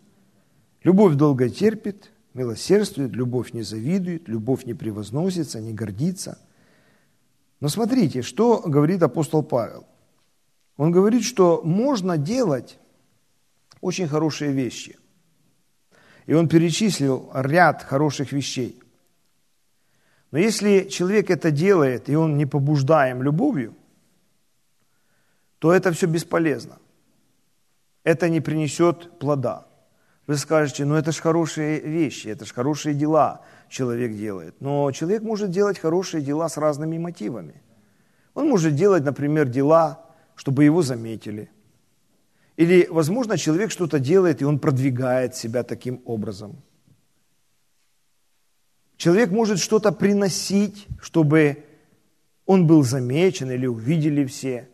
[0.82, 6.38] Любовь долго терпит, милосердствует, любовь не завидует, любовь не превозносится, не гордится.
[7.60, 9.84] Но смотрите, что говорит апостол Павел.
[10.78, 12.78] Он говорит, что можно делать
[13.82, 14.96] очень хорошие вещи–
[16.26, 18.80] и он перечислил ряд хороших вещей.
[20.30, 23.74] Но если человек это делает, и он не побуждаем любовью,
[25.58, 26.78] то это все бесполезно.
[28.04, 29.66] Это не принесет плода.
[30.26, 34.60] Вы скажете, ну это же хорошие вещи, это же хорошие дела человек делает.
[34.60, 37.62] Но человек может делать хорошие дела с разными мотивами.
[38.34, 41.50] Он может делать, например, дела, чтобы его заметили–
[42.56, 46.56] или, возможно, человек что-то делает, и он продвигает себя таким образом.
[48.96, 51.64] Человек может что-то приносить, чтобы
[52.46, 54.68] он был замечен или увидели все.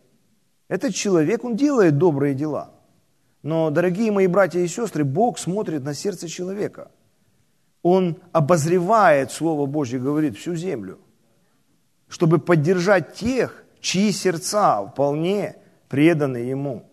[0.69, 2.71] Этот человек, он делает добрые дела.
[3.41, 6.91] Но, дорогие мои братья и сестры, Бог смотрит на сердце человека.
[7.81, 10.99] Он обозревает, Слово Божье говорит, всю землю,
[12.07, 15.57] чтобы поддержать тех, чьи сердца вполне
[15.89, 16.89] преданы Ему.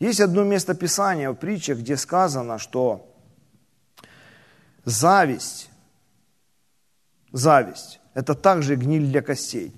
[0.00, 3.08] Есть одно место Писания в притчах, где сказано, что
[4.84, 5.70] зависть,
[7.32, 9.72] зависть– это также гниль для костей.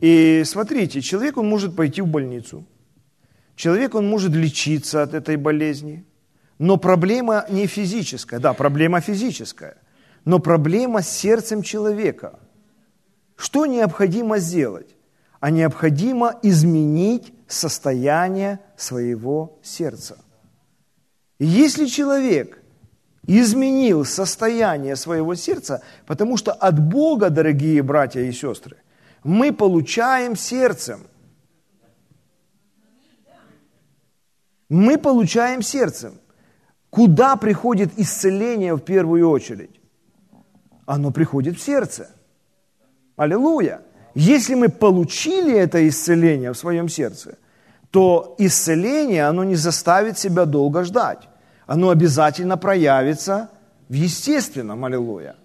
[0.00, 2.64] И смотрите, человек, он может пойти в больницу,
[3.54, 6.06] человек, он может лечиться от этой болезни,
[6.58, 9.76] но проблема не физическая, да, проблема физическая,
[10.24, 12.38] но проблема с сердцем человека.
[13.36, 14.96] Что необходимо сделать?
[15.40, 20.18] А необходимо изменить состояние своего сердца.
[21.38, 22.59] Если человек
[23.38, 28.76] изменил состояние своего сердца, потому что от Бога, дорогие братья и сестры,
[29.22, 31.06] мы получаем сердцем.
[34.68, 36.14] Мы получаем сердцем.
[36.90, 39.80] Куда приходит исцеление в первую очередь?
[40.86, 42.10] Оно приходит в сердце.
[43.16, 43.82] Аллилуйя.
[44.14, 47.38] Если мы получили это исцеление в своем сердце,
[47.92, 51.28] то исцеление, оно не заставит себя долго ждать.
[51.70, 53.48] Оно обязательно проявится
[53.88, 55.36] в естественном, аллилуйя.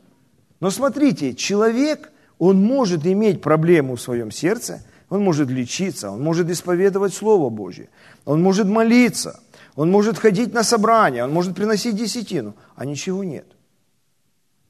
[0.60, 6.50] Но смотрите, человек, он может иметь проблему в своем сердце, он может лечиться, он может
[6.50, 7.90] исповедовать Слово Божье,
[8.26, 9.40] он может молиться,
[9.76, 13.46] он может ходить на собрания, он может приносить десятину, а ничего нет.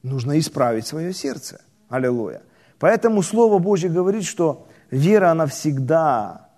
[0.04, 1.62] Нужно исправить свое сердце.
[1.88, 2.42] Аллилуйя.
[2.80, 6.50] Поэтому Слово Божье говорит, что вера, она всегда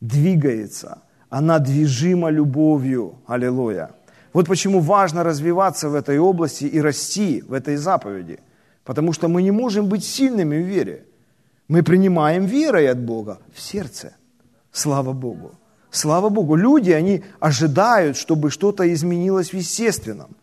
[0.00, 3.20] двигается, она движима любовью.
[3.28, 3.92] Аллилуйя.
[4.36, 8.38] Вот почему важно развиваться в этой области и расти в этой заповеди.
[8.84, 11.04] Потому что мы не можем быть сильными в вере.
[11.68, 14.12] Мы принимаем верой от Бога в сердце.
[14.72, 15.52] Слава Богу.
[15.90, 16.54] Слава Богу.
[16.54, 20.36] Люди, они ожидают, чтобы что-то изменилось в естественном.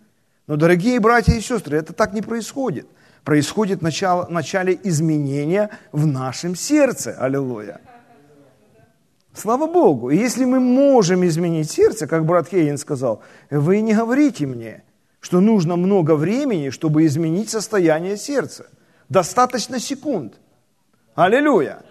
[0.47, 2.87] Но, дорогие братья и сестры, это так не происходит.
[3.23, 7.15] Происходит начало, начале изменения в нашем сердце.
[7.19, 7.79] Аллилуйя.
[9.33, 10.11] Слава Богу.
[10.11, 14.83] И если мы можем изменить сердце, как брат Хейген сказал, вы не говорите мне,
[15.19, 18.67] что нужно много времени, чтобы изменить состояние сердца.
[19.09, 20.35] Достаточно секунд.
[21.15, 21.81] Аллилуйя.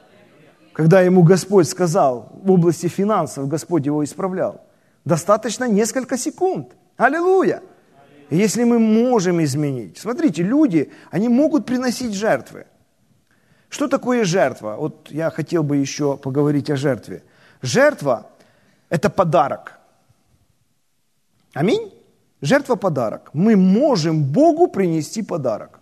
[0.73, 4.63] Когда ему Господь сказал, в области финансов Господь его исправлял,
[5.05, 6.73] достаточно несколько секунд.
[6.97, 7.63] Аллилуйя.
[8.31, 12.67] Если мы можем изменить, смотрите, люди, они могут приносить жертвы.
[13.69, 14.77] Что такое жертва?
[14.79, 17.23] Вот я хотел бы еще поговорить о жертве.
[17.63, 18.27] Жертва–
[18.91, 19.79] это подарок.
[21.55, 21.93] Аминь?
[22.41, 23.31] Жертва– подарок.
[23.33, 25.79] Мы можем Богу принести подарок.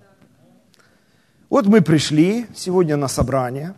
[1.48, 3.74] Вот мы пришли сегодня на собрание,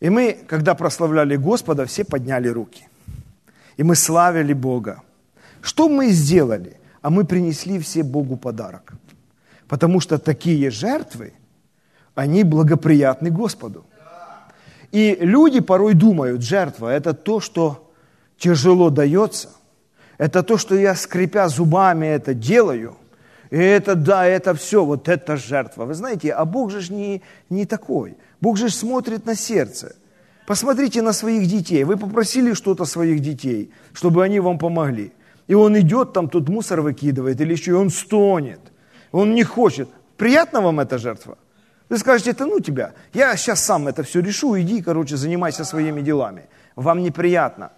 [0.00, 2.88] и мы, когда прославляли Господа, все подняли руки.
[3.76, 5.02] И мы славили Бога.
[5.62, 6.76] Что мы сделали?
[7.02, 8.92] А мы принесли все Богу подарок.
[9.68, 11.32] Потому что такие жертвы,
[12.14, 13.84] они благоприятны Господу.
[14.92, 17.90] И люди порой думают, жертва– это то, что
[18.38, 19.50] тяжело дается,
[20.18, 22.96] это то, что я, скрипя зубами, это делаю.
[23.50, 25.84] И это, да, это все, вот это жертва.
[25.84, 28.16] Вы знаете, а Бог же не, не такой.
[28.40, 29.96] Бог же смотрит на сердце.
[30.46, 31.84] Посмотрите на своих детей.
[31.84, 35.12] Вы попросили что-то своих детей, чтобы они вам помогли.
[35.48, 38.60] И он идет там, тут мусор выкидывает или еще, и он стонет.
[39.12, 39.88] Он не хочет.
[40.16, 41.38] Приятно вам эта жертва?
[41.90, 46.00] Вы скажете, это ну тебя, я сейчас сам это все решу, иди, короче, занимайся своими
[46.00, 46.44] делами.
[46.76, 47.72] Вам неприятно.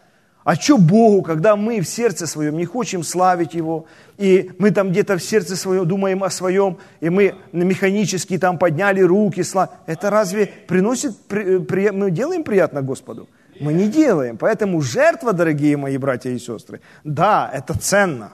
[0.45, 3.87] А что Богу, когда мы в сердце своем не хотим славить Его,
[4.19, 9.01] и мы там где-то в сердце своем думаем о своем, и мы механически там подняли
[9.01, 9.71] руки, слав...
[9.87, 13.29] это разве приносит, при, при, мы делаем приятно Господу?
[13.61, 14.37] Мы не делаем.
[14.37, 18.33] Поэтому жертва, дорогие мои братья и сестры, да, это ценно,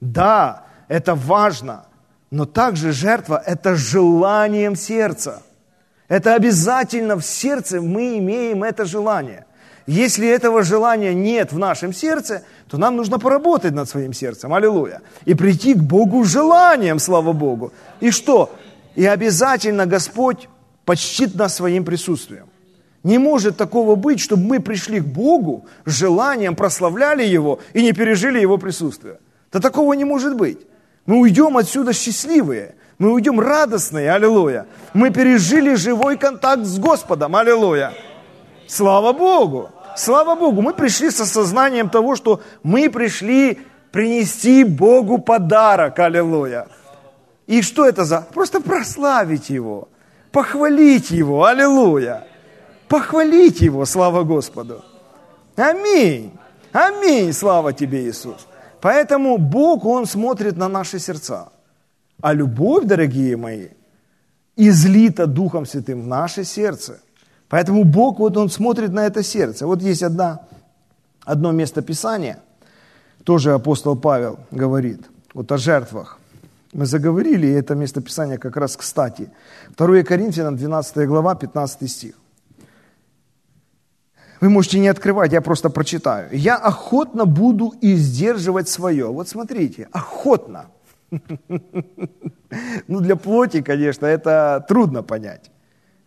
[0.00, 1.86] да, это важно,
[2.34, 5.44] но также жертва– это желанием сердца.
[6.08, 9.46] Это обязательно в сердце мы имеем это желание.
[9.86, 15.00] Если этого желания нет в нашем сердце, то нам нужно поработать над своим сердцем, аллилуйя,
[15.26, 17.72] и прийти к Богу желанием, слава Богу.
[18.00, 18.52] И что?
[18.96, 20.48] И обязательно Господь
[20.84, 22.46] почтит нас своим присутствием.
[23.04, 27.92] Не может такого быть, чтобы мы пришли к Богу с желанием, прославляли Его и не
[27.92, 29.18] пережили Его присутствие.
[29.52, 30.58] Да такого не может быть.
[31.06, 34.66] Мы уйдем отсюда счастливые, мы уйдем радостные, аллилуйя.
[34.94, 37.92] Мы пережили живой контакт с Господом, аллилуйя.
[38.66, 40.62] Слава Богу, слава Богу.
[40.62, 43.58] Мы пришли с осознанием того, что мы пришли
[43.90, 46.68] принести Богу подарок, аллилуйя.
[47.46, 48.26] И что это за?
[48.32, 49.88] Просто прославить Его,
[50.32, 52.26] похвалить Его, аллилуйя.
[52.88, 54.84] Похвалить Его, слава Господу.
[55.56, 56.32] Аминь.
[56.72, 58.46] Аминь, слава Тебе, Иисус.
[58.84, 61.48] Поэтому Бог, Он смотрит на наши сердца.
[62.20, 63.68] А любовь, дорогие мои,
[64.56, 67.00] излита Духом Святым в наше сердце.
[67.48, 69.66] Поэтому Бог, вот Он смотрит на это сердце.
[69.66, 70.40] Вот есть одна,
[71.24, 72.40] одно место Писания,
[73.24, 75.00] тоже апостол Павел говорит,
[75.32, 76.18] вот о жертвах.
[76.74, 79.30] Мы заговорили, и это место Писания как раз кстати.
[79.78, 82.14] 2 Коринфянам, 12 глава, 15 стих.
[84.44, 86.28] Вы можете не открывать, я просто прочитаю.
[86.32, 89.06] «Я охотно буду издерживать свое».
[89.06, 90.66] Вот смотрите, охотно.
[92.86, 95.50] Ну, для плоти, конечно, это трудно понять.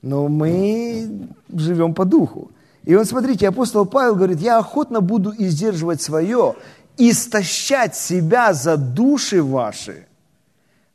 [0.04, 2.52] Но мы живем по духу.
[2.86, 6.54] И вот смотрите, апостол Павел говорит, я охотно буду издерживать свое,
[6.98, 10.06] истощать себя за души ваши,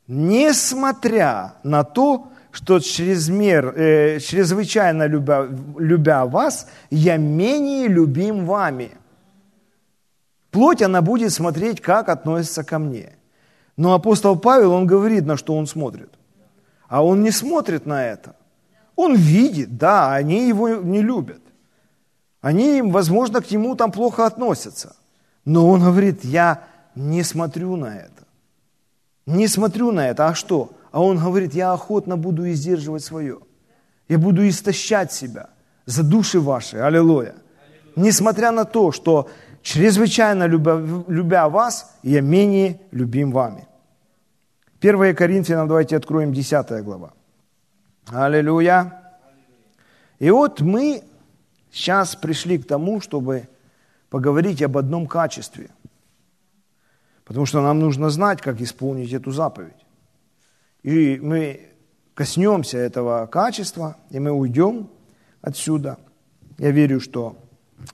[0.07, 8.91] несмотря на то, что чрезмер, э, чрезвычайно любя, любя вас, я менее любим вами.
[10.51, 13.13] Плоть, она будет смотреть, как относится ко мне.
[13.75, 16.11] Но апостол Павел, он говорит, на что он смотрит.
[16.87, 18.35] А он не смотрит на это.
[18.95, 21.41] Он видит, да, они его не любят.
[22.39, 24.95] Они, возможно, к нему там плохо относятся.
[25.43, 28.27] Но он говорит, я не смотрю на это.
[29.25, 30.27] Не смотрю на это.
[30.27, 30.69] А что?
[30.93, 33.39] А он говорит, я охотно буду издерживать свое.
[34.07, 35.49] Я буду истощать себя
[35.87, 36.77] за души ваши.
[36.77, 37.33] Аллилуйя.
[37.95, 39.27] Несмотря на то, что
[39.63, 40.75] чрезвычайно любя,
[41.07, 43.67] любя вас, я менее любим вами.
[44.81, 47.13] 1 Коринфянам, давайте откроем 10 глава.
[48.05, 49.01] Аллилуйя.
[50.19, 51.01] И вот мы
[51.71, 53.49] сейчас пришли к тому, чтобы
[54.11, 55.71] поговорить об одном качестве.
[57.25, 59.82] Потому что нам нужно знать, как исполнить эту заповедь.
[60.83, 61.69] И мы
[62.13, 64.89] коснемся этого качества, и мы уйдем
[65.41, 65.97] отсюда.
[66.57, 67.37] Я верю, что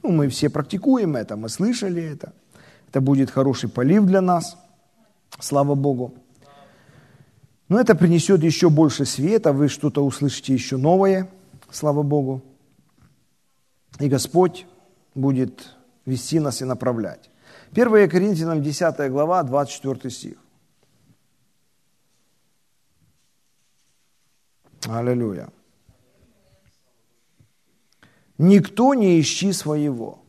[0.04, 2.34] ну, мы все практикуем это, мы слышали это.
[2.90, 4.58] Это будет хороший полив для нас,
[5.40, 6.16] слава Богу.
[7.68, 11.30] Но это принесет еще больше света, вы что-то услышите еще новое,
[11.70, 12.42] слава Богу.
[14.00, 14.66] И Господь
[15.14, 15.76] будет
[16.06, 17.30] вести нас и направлять.
[17.74, 20.38] 1 Коринфянам 10 глава, 24 стих.
[24.88, 25.50] Аллилуйя.
[28.38, 30.20] Никто не ищи своего.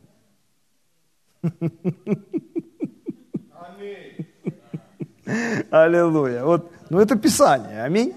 [5.69, 6.43] Аллилуйя.
[6.43, 8.13] Вот, ну это Писание, аминь.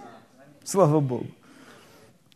[0.64, 1.26] Слава Богу.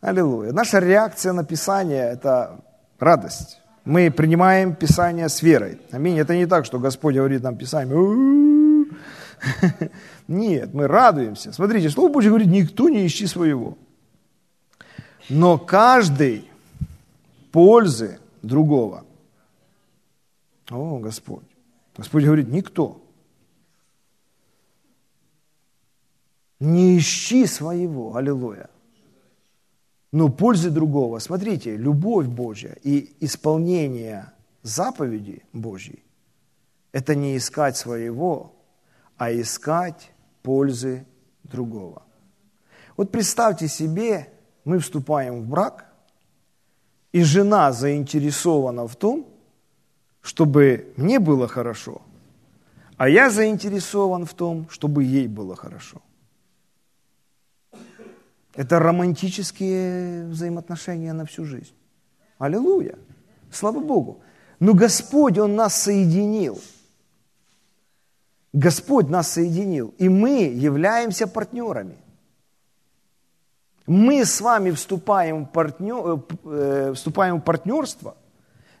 [0.01, 0.53] Аллилуйя.
[0.53, 2.61] Наша реакция на Писание– это
[2.99, 3.59] радость.
[3.83, 5.81] Мы принимаем Писание с верой.
[5.91, 6.17] Аминь.
[6.17, 8.85] Это не так, что Господь говорит нам Писание.
[10.27, 11.51] Нет, мы радуемся.
[11.51, 13.77] Смотрите, Слово Божье говорит, никто не ищи своего.
[15.29, 16.49] Но каждый
[17.51, 19.05] пользы другого.
[20.69, 21.45] О, Господь.
[21.95, 23.01] Господь говорит, никто.
[26.59, 28.69] Не ищи своего, аллилуйя.
[30.11, 31.19] Но пользы другого.
[31.19, 36.03] Смотрите, любовь Божья и исполнение заповеди Божьей–
[36.91, 38.55] это не искать своего,
[39.17, 40.11] а искать
[40.41, 41.05] пользы
[41.43, 42.03] другого.
[42.97, 44.31] Вот представьте себе,
[44.65, 45.85] мы вступаем в брак,
[47.11, 49.25] и жена заинтересована в том,
[50.21, 52.01] чтобы мне было хорошо,
[52.97, 56.01] а я заинтересован в том, чтобы ей было хорошо.
[58.53, 61.73] Это романтические взаимоотношения на всю жизнь.
[62.37, 62.97] Аллилуйя.
[63.51, 64.21] Слава Богу.
[64.59, 66.59] Но Господь, Он нас соединил.
[68.51, 69.93] Господь нас соединил.
[69.97, 71.97] И мы являемся партнерами.
[73.89, 78.15] Мы с вами вступаем в, партнер, э, э, вступаем в партнерство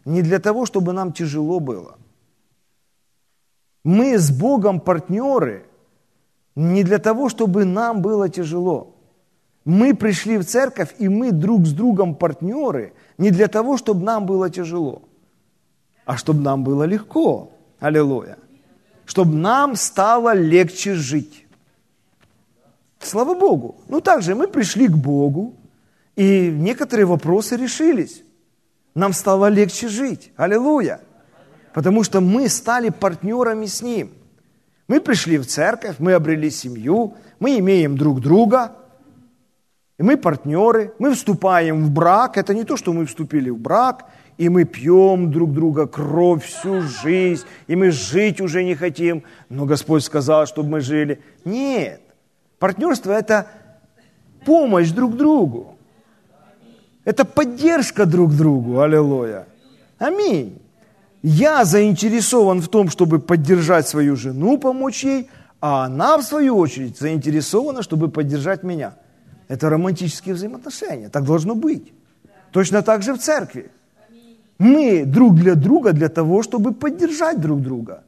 [0.05, 1.97] не для того, чтобы нам тяжело было.
[3.83, 5.65] Мы с Богом партнеры
[6.55, 8.97] не для того, чтобы нам было тяжело.
[9.65, 14.27] Мы пришли в церковь, и мы друг с другом партнеры не для того, чтобы нам
[14.27, 15.01] было тяжело,
[16.05, 17.49] а чтобы нам было легко.
[17.79, 18.37] Аллилуйя.
[19.05, 21.47] Чтобы нам стало легче жить.
[22.99, 23.81] Слава Богу.
[23.87, 25.55] Ну так же мы пришли к Богу,
[26.15, 28.23] и некоторые вопросы решились.
[28.93, 30.31] Нам стало легче жить.
[30.35, 30.99] Аллилуйя.
[31.73, 34.11] Потому что мы стали партнерами с Ним.
[34.87, 38.71] Мы пришли в церковь, мы обрели семью, мы имеем друг друга,
[39.99, 42.37] и мы партнеры, мы вступаем в брак.
[42.37, 44.05] Это не то, что мы вступили в брак,
[44.37, 49.65] и мы пьем друг друга кровь всю жизнь, и мы жить уже не хотим, но
[49.65, 51.21] Господь сказал, чтобы мы жили.
[51.45, 52.01] Нет.
[52.59, 53.47] Партнерство– это
[54.45, 55.75] помощь друг другу.
[57.05, 58.81] Это поддержка друг другу.
[58.81, 59.47] Аллилуйя.
[59.97, 60.61] Аминь.
[61.23, 65.29] Я заинтересован в том, чтобы поддержать свою жену, помочь ей,
[65.59, 68.93] а она, в свою очередь, заинтересована, чтобы поддержать меня–
[69.49, 71.09] это романтические взаимоотношения.
[71.09, 71.91] Так должно быть.
[72.51, 73.71] Точно так же в церкви.
[74.59, 78.03] Мы друг для друга для того, чтобы поддержать друг друга,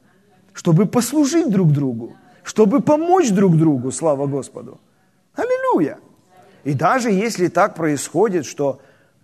[0.52, 4.80] чтобы послужить друг другу, чтобы помочь друг другу, слава Господу.
[5.34, 5.98] Аллилуйя.
[6.64, 8.80] И даже если так происходит, что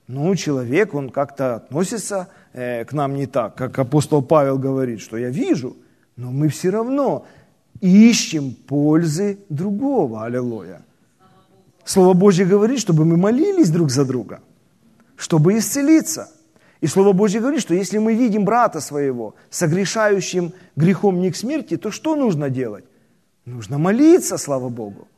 [0.09, 5.17] ну, человек, он как-то относится э, к нам не так, как апостол Павел говорит, что
[5.17, 5.77] я вижу,
[6.17, 7.27] но мы все равно
[7.81, 10.25] ищем пользы другого.
[10.25, 10.83] Аллилуйя.
[11.85, 14.41] Слово Божье говорит, чтобы мы молились друг за друга,
[15.17, 16.31] чтобы исцелиться.
[16.81, 21.77] И Слово Божье говорит, что если мы видим брата своего, согрешающим грехом не к смерти,
[21.77, 22.85] то что нужно делать?
[23.55, 25.09] Нужно молиться, слава Богу.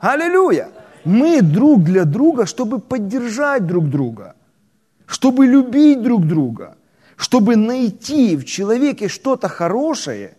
[0.00, 0.68] Аллилуйя!
[1.04, 4.34] Мы друг для друга, чтобы поддержать друг друга,
[5.06, 6.76] чтобы любить друг друга,
[7.16, 10.36] чтобы найти в человеке что-то хорошее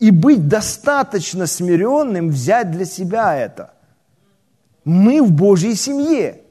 [0.00, 3.72] и быть достаточно смиренным, взять для себя это–
[4.84, 6.42] мы в Божьей семье.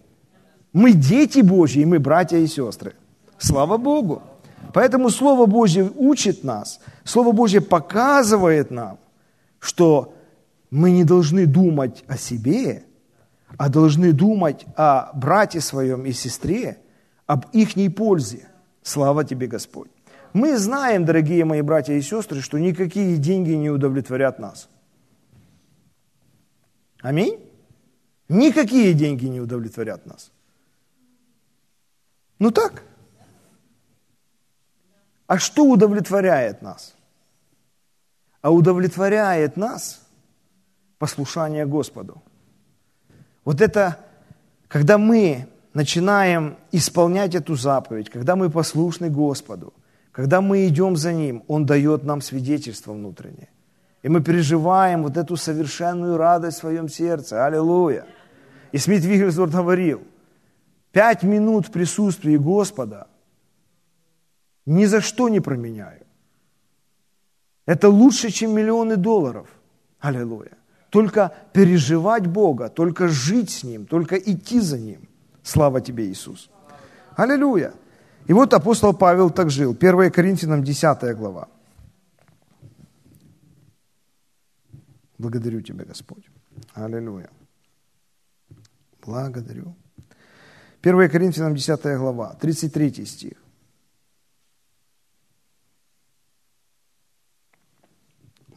[0.74, 2.94] Мы дети Божьи, мы братья и сестры.
[3.38, 4.22] Слава Богу.
[4.74, 9.00] Поэтому Слово Божье учит нас, Слово Божье показывает нам,
[9.60, 10.14] что
[10.72, 12.86] мы не должны думать о себе,
[13.58, 16.80] а должны думать о брате своем и сестре,
[17.28, 18.48] об ихней пользе.
[18.82, 19.92] Слава тебе, Господь.
[20.34, 24.70] Мы знаем, дорогие мои братья и сестры, что никакие деньги не удовлетворят нас.
[27.02, 27.38] Аминь.
[28.30, 30.32] Никакие деньги не удовлетворят нас.
[32.40, 32.84] Ну так.
[35.28, 36.96] А что удовлетворяет нас?
[38.42, 40.01] А удовлетворяет нас
[41.02, 42.22] послушание Господу.
[43.44, 43.98] Вот это,
[44.68, 49.74] когда мы начинаем исполнять эту заповедь, когда мы послушны Господу,
[50.12, 53.50] когда мы идем за Ним, Он дает нам свидетельство внутреннее.
[54.04, 57.46] И мы переживаем вот эту совершенную радость в своем сердце.
[57.48, 58.06] Аллилуйя.
[58.72, 60.04] И Смит Вигельсворт говорил,
[60.92, 63.08] пять минут в присутствии Господа
[64.68, 66.06] ни за что не променяю.
[67.66, 69.48] Это лучше, чем миллионы долларов.
[70.00, 70.61] Аллилуйя.
[70.92, 75.08] Только переживать Бога, только жить с Ним, только идти за Ним.
[75.42, 76.50] Слава тебе, Иисус.
[77.16, 77.74] Аллилуйя.
[78.28, 79.72] И вот апостол Павел так жил.
[79.72, 81.48] 1 Коринфянам 10 глава.
[85.18, 86.30] Благодарю Тебя, Господь.
[86.74, 87.30] Аллилуйя.
[89.06, 89.74] Благодарю.
[90.82, 93.38] 1 Коринфянам 10 глава, 33 стих.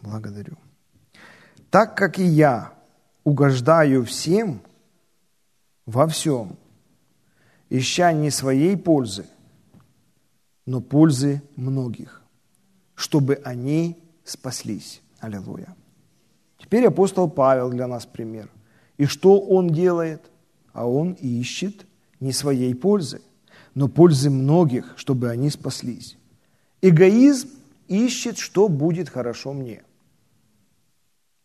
[0.03, 0.59] Благодарю.
[1.75, 2.73] Так как и я
[3.25, 4.61] угождаю всем
[5.87, 6.57] во всем,
[7.69, 9.27] ища не своей пользы,
[10.67, 12.23] но пользы многих,
[12.95, 15.03] чтобы они спаслись.
[15.19, 15.75] Аллилуйя.
[16.59, 18.49] Теперь апостол Павел для нас пример.
[18.97, 20.23] И что он делает?
[20.73, 21.87] А он ищет
[22.21, 23.21] не своей пользы,
[23.75, 26.17] но пользы многих, чтобы они спаслись.
[26.83, 27.49] Эгоизм
[27.89, 29.83] ищет, что будет хорошо мне.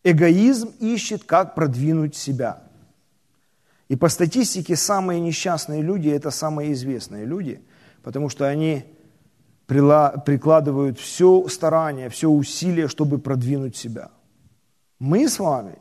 [0.03, 2.63] Эгоизм ищет, как продвинуть себя.
[3.89, 7.61] И по статистике самые несчастные люди– это самые известные люди,
[8.03, 8.85] потому что они
[9.65, 14.09] прикладывают все старание, все усилие, чтобы продвинуть себя.
[14.99, 15.77] Мы с вами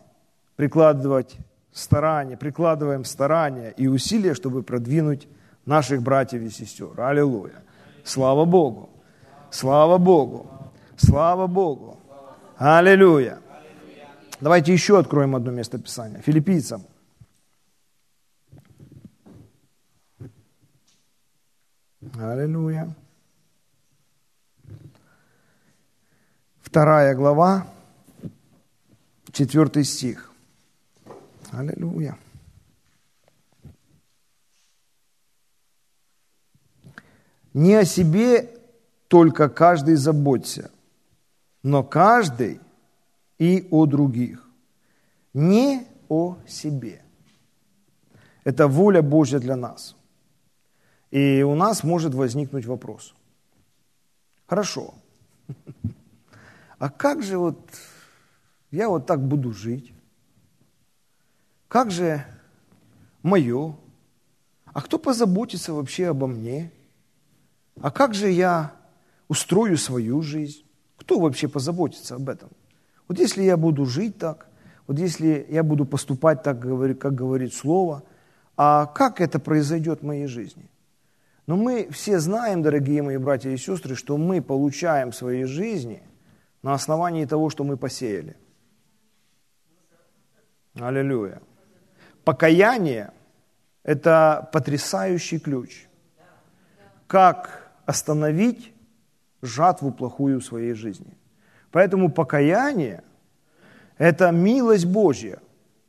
[0.57, 1.37] прикладывать
[1.73, 5.29] старание, прикладываем старания и усилия, чтобы продвинуть
[5.65, 7.01] наших братьев и сестер.
[7.01, 7.63] Аллилуйя.
[8.05, 8.91] Слава Богу.
[9.51, 10.51] Слава Богу.
[10.97, 11.99] Слава Богу.
[12.57, 13.39] Аллилуйя.
[14.41, 16.21] Давайте еще откроем одно место Писания.
[16.21, 16.85] Филиппийцам.
[22.15, 22.95] Аллилуйя.
[26.61, 27.67] Вторая глава,
[29.33, 30.31] четвертый стих.
[31.51, 32.17] Аллилуйя.
[37.55, 38.55] Не о себе
[39.09, 40.71] только каждый заботься,
[41.65, 42.61] но каждый
[43.39, 44.49] и о других.
[45.35, 47.03] Не о себе.
[48.45, 49.97] Это воля Божья для нас.
[51.11, 53.15] И у нас может возникнуть вопрос.
[54.47, 54.95] Хорошо.
[56.79, 57.59] А как же вот
[58.71, 59.93] я вот так буду жить?
[61.67, 62.25] Как же
[63.23, 63.77] мое?
[64.67, 66.73] А кто позаботится вообще обо мне?
[67.81, 68.73] А как же я
[69.29, 70.65] устрою свою жизнь?
[70.97, 72.51] Кто вообще позаботится об этом?
[73.09, 74.47] Вот если я буду жить так,
[74.87, 78.05] вот если я буду поступать так, как говорит Слово,
[78.57, 80.71] а как это произойдет в моей жизни?
[81.47, 86.03] Но мы все знаем, дорогие мои братья и сестры, что мы получаем в своей жизни
[86.63, 88.37] на основании того, что мы посеяли.
[90.75, 91.41] Аллилуйя.
[92.25, 93.13] Покаяние–
[93.83, 95.87] это потрясающий ключ.
[97.07, 98.75] Как остановить
[99.41, 101.17] жатву плохую в своей жизни.
[101.71, 103.03] Поэтому покаяние–
[103.99, 105.39] это милость Божья,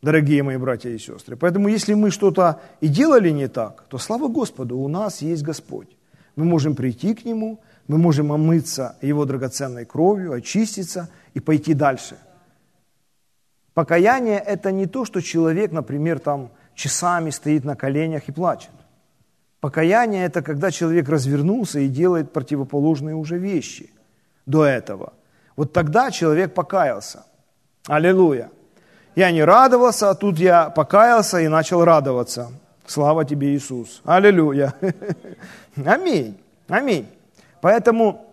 [0.02, 1.36] дорогие мои братья и сестры.
[1.36, 5.88] Поэтому если мы что-то и делали не так, то слава Господу, у нас есть Господь.
[6.36, 12.18] Мы можем прийти к Нему, мы можем омыться Его драгоценной кровью, очиститься и пойти дальше.
[13.74, 18.72] Покаяние– это не то, что человек, например, там часами стоит на коленях и плачет.
[19.62, 23.90] Покаяние– это когда человек развернулся и делает противоположные уже вещи
[24.46, 25.14] до этого.
[25.60, 27.26] Вот тогда человек покаялся.
[27.86, 28.50] Аллилуйя.
[29.14, 32.50] Я не радовался, а тут я покаялся и начал радоваться.
[32.88, 34.02] Слава тебе, Иисус.
[34.06, 34.74] Аллилуйя.
[35.86, 36.38] Аминь.
[36.70, 37.10] Аминь.
[37.60, 38.26] Поэтому,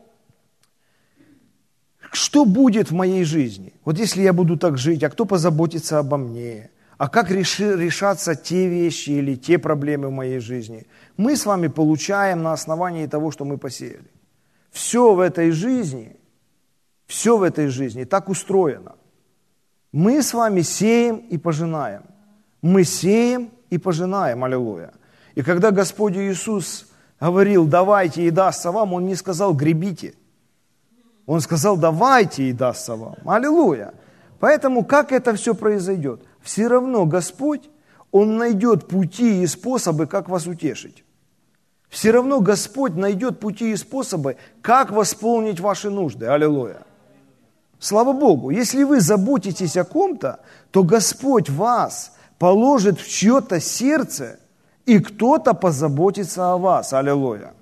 [2.13, 3.73] что будет в моей жизни?
[3.85, 6.71] Вот если я буду так жить, а кто позаботится обо мне?
[6.97, 10.87] А как реши, решаться те вещи или те проблемы в моей жизни?
[11.17, 14.13] Мы с вами получаем на основании того, что мы посеяли.
[14.71, 16.17] Все в этой жизни,
[17.07, 18.95] все в этой жизни так устроено–
[19.97, 22.03] мы с вами сеем и пожинаем.
[22.61, 24.93] Мы сеем и пожинаем, аллилуйя.
[25.35, 26.89] И когда Господь Иисус
[27.19, 30.13] говорил, давайте и дастся вам, Он не сказал, гребите.
[31.25, 33.17] Он сказал, давайте и дастся вам.
[33.25, 33.95] Аллилуйя.
[34.39, 36.21] Поэтому как это все произойдет?
[36.43, 37.71] Все равно Господь,
[38.11, 41.05] Он найдет пути и способы, как вас утешить.
[41.89, 46.27] Все равно Господь найдет пути и способы, как восполнить ваши нужды.
[46.27, 46.86] Аллилуйя.
[47.79, 54.39] Слава Богу, если вы заботитесь о ком-то, то Господь вас положит в чье-то сердце,
[54.87, 56.93] и кто-то позаботится о вас.
[56.93, 57.53] Аллилуйя.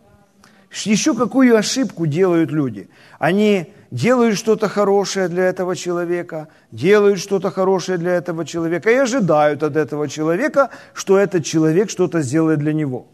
[0.84, 2.88] Еще какую ошибку делают люди?
[3.18, 9.62] Они делают что-то хорошее для этого человека, делают что-то хорошее для этого человека и ожидают
[9.62, 13.06] от этого человека, что этот человек что-то сделает для него.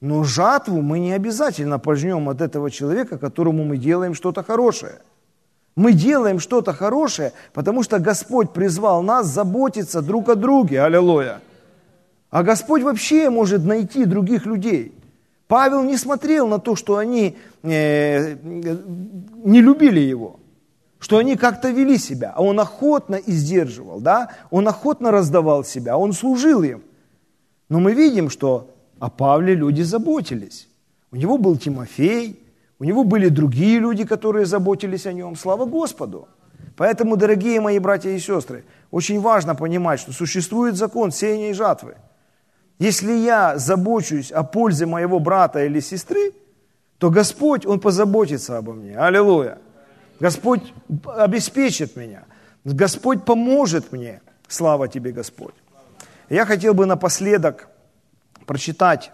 [0.00, 5.00] Но жатву мы не обязательно пожнем от этого человека, которому мы делаем что-то хорошее.
[5.78, 10.82] Мы делаем что-то хорошее, потому что Господь призвал нас заботиться друг о друге.
[10.82, 11.40] Аллилуйя.
[12.30, 14.92] А Господь вообще может найти других людей.
[15.46, 20.40] Павел не смотрел на то, что они э, не любили его,
[20.98, 24.32] что они как-то вели себя, а он охотно издерживал, да?
[24.50, 26.82] он охотно раздавал себя, он служил им.
[27.68, 30.68] Но мы видим, что о Павле люди заботились.
[31.12, 32.42] У него был Тимофей,
[32.78, 35.36] у него были другие люди, которые заботились о нем.
[35.36, 36.28] Слава Господу!
[36.76, 41.96] Поэтому, дорогие мои братья и сестры, очень важно понимать, что существует закон сеяния и жатвы–
[42.78, 46.32] если я забочусь о пользе моего брата или сестры,
[46.98, 48.96] то Господь, Он позаботится обо мне.
[48.96, 49.58] Аллилуйя.
[50.20, 50.72] Господь
[51.04, 52.24] обеспечит меня.
[52.64, 54.20] Господь поможет мне.
[54.46, 55.54] Слава тебе, Господь.
[56.28, 57.68] Я хотел бы напоследок
[58.46, 59.10] прочитать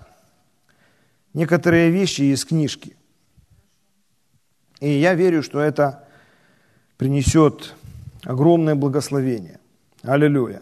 [1.33, 2.97] некоторые вещи из книжки.
[4.85, 6.05] И я верю, что это
[6.99, 7.74] принесет
[8.22, 9.59] огромное благословение.
[10.03, 10.61] Аллилуйя.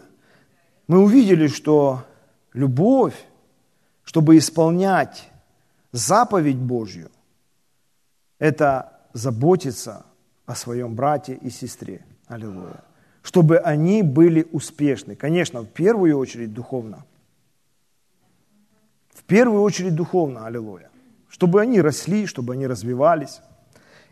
[0.87, 2.05] Мы увидели, что
[2.53, 3.15] любовь,
[4.05, 5.29] чтобы исполнять
[5.91, 7.11] заповедь Божью,
[8.39, 10.05] это заботиться
[10.45, 12.05] о своем брате и сестре.
[12.27, 12.81] Аллилуйя.
[13.23, 15.17] Чтобы они были успешны.
[15.17, 17.03] Конечно, в первую очередь духовно.
[19.13, 20.89] В первую очередь духовно, аллилуйя.
[21.27, 23.41] Чтобы они росли, чтобы они развивались.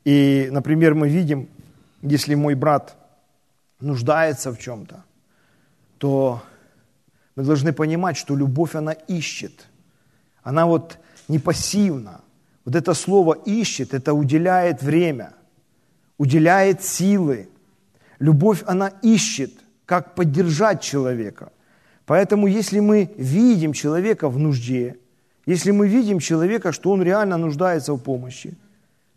[0.03, 1.47] И, например, мы видим,
[2.01, 2.95] если мой брат
[3.79, 5.03] нуждается в чем-то,
[5.97, 6.41] то
[7.35, 9.67] мы должны понимать, что любовь, она ищет.
[10.43, 10.97] Она вот
[11.27, 12.21] не пассивна.
[12.65, 15.33] Вот это слово «ищет»– это уделяет время,
[16.17, 17.49] уделяет силы.
[18.19, 19.51] Любовь, она ищет,
[19.85, 21.51] как поддержать человека.
[22.05, 24.97] Поэтому, если мы видим человека в нужде,
[25.45, 28.55] если мы видим человека, что он реально нуждается в помощи,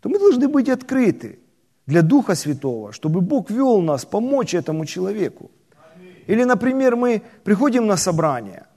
[0.05, 1.39] то мы должны быть открыты
[1.87, 5.49] для Духа Святого, чтобы Бог вел нас помочь этому человеку.
[6.27, 8.67] Или, например, мы приходим на собрание,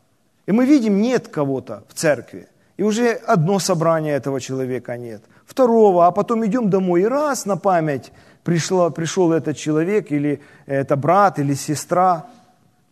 [0.46, 2.48] и мы видим, нет кого-то в церкви,
[2.78, 7.58] и уже одно собрание этого человека нет, второго, а потом идем домой, и раз на
[7.58, 8.10] память
[8.42, 12.24] пришло, пришел этот человек, или это брат, или сестра.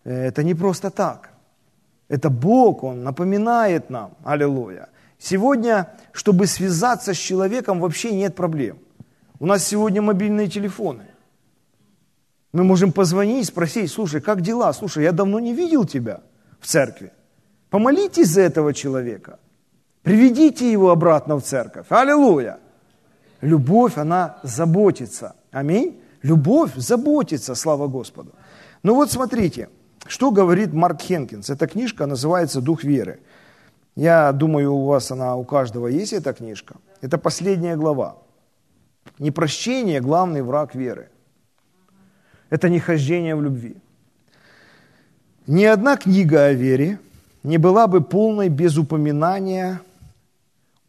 [0.04, 1.30] Это не просто так.
[2.10, 4.10] Это Бог, Он напоминает нам.
[4.24, 4.88] Аллилуйя.
[5.18, 8.78] Сегодня, чтобы связаться с человеком, вообще нет проблем.
[9.38, 11.06] У нас сегодня мобильные телефоны.
[12.52, 14.72] Мы можем позвонить, спросить, слушай, как дела?
[14.72, 16.20] Слушай, я давно не видел тебя
[16.60, 17.12] в церкви.
[17.70, 19.38] Помолитесь за этого человека.
[20.02, 21.86] Приведите его обратно в церковь.
[21.90, 22.58] Аллилуйя.
[23.40, 25.34] Любовь, она заботится.
[25.50, 26.00] Аминь.
[26.22, 28.32] Любовь заботится, слава Господу.
[28.82, 29.68] Ну вот смотрите,
[30.06, 31.50] что говорит Марк Хенкинс.
[31.50, 33.20] Эта книжка называется «Дух веры».
[33.96, 36.76] Я думаю, у вас она, у каждого есть эта книжка.
[37.00, 38.18] Это последняя глава.
[39.18, 41.08] Непрощение– главный враг веры.
[42.50, 43.76] Это не хождение в любви.
[45.46, 46.98] Ни одна книга о вере
[47.42, 49.80] не была бы полной без упоминания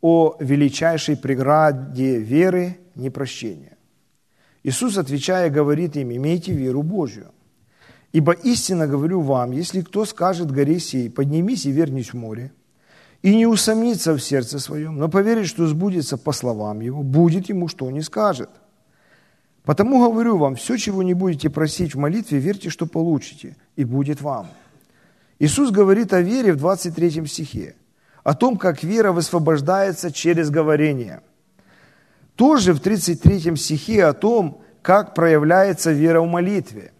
[0.02, 3.78] о величайшей преграде веры– непрощения.
[4.64, 7.32] Иисус, отвечая, говорит им, имейте веру Божью.
[8.12, 12.52] Ибо истинно говорю вам, если кто скажет горе сей, поднимись и вернись в море,
[13.22, 17.68] и не усомнится в сердце своем, но поверит, что сбудется по словам его, будет ему,
[17.68, 18.50] что не скажет–
[19.68, 24.22] Потому говорю вам, все, чего не будете просить в молитве, верьте, что получите, и будет
[24.22, 24.48] вам.
[25.40, 27.76] Иисус говорит о вере в 23 стихе,
[28.24, 31.20] о том, как вера высвобождается через говорение.
[32.38, 36.94] Тоже в 33 стихе о том, как проявляется вера в молитве.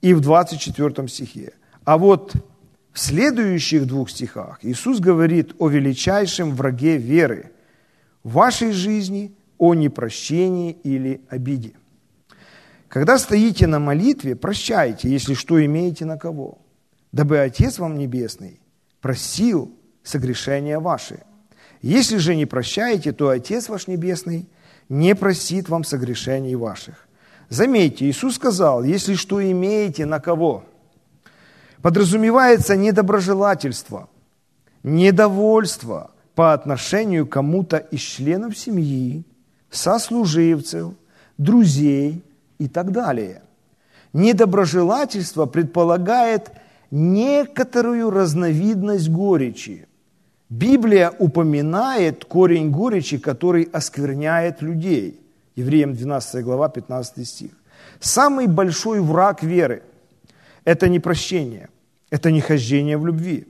[0.00, 1.52] И в 24 стихе.
[1.84, 2.32] А вот
[2.92, 7.52] в следующих двух стихах Иисус говорит о величайшем враге веры
[8.24, 11.74] в вашей жизни, о непрощении или обиде.
[12.88, 16.58] Когда стоите на молитве, прощайте, если что имеете на кого,
[17.12, 18.60] дабы Отец вам Небесный
[19.00, 19.72] просил
[20.02, 21.20] согрешения ваши.
[21.82, 24.48] Если же не прощаете, то Отец ваш Небесный
[24.88, 27.06] не простит вам согрешений ваших.
[27.48, 30.64] Заметьте, Иисус сказал, если что имеете на кого,
[31.82, 34.08] подразумевается недоброжелательство,
[34.82, 39.24] недовольство по отношению к кому-то из членов семьи,
[39.70, 40.94] сослуживцев,
[41.36, 42.24] друзей–
[42.60, 43.42] и так далее.
[44.12, 46.52] Недоброжелательство предполагает
[46.90, 49.88] некоторую разновидность горечи.
[50.50, 55.20] Библия упоминает корень горечи, который оскверняет людей.
[55.56, 57.50] Евреям 12 глава, 15 стих.
[57.98, 59.82] Самый большой враг веры–
[60.64, 61.68] это непрощение,
[62.10, 63.46] это нехождение в любви.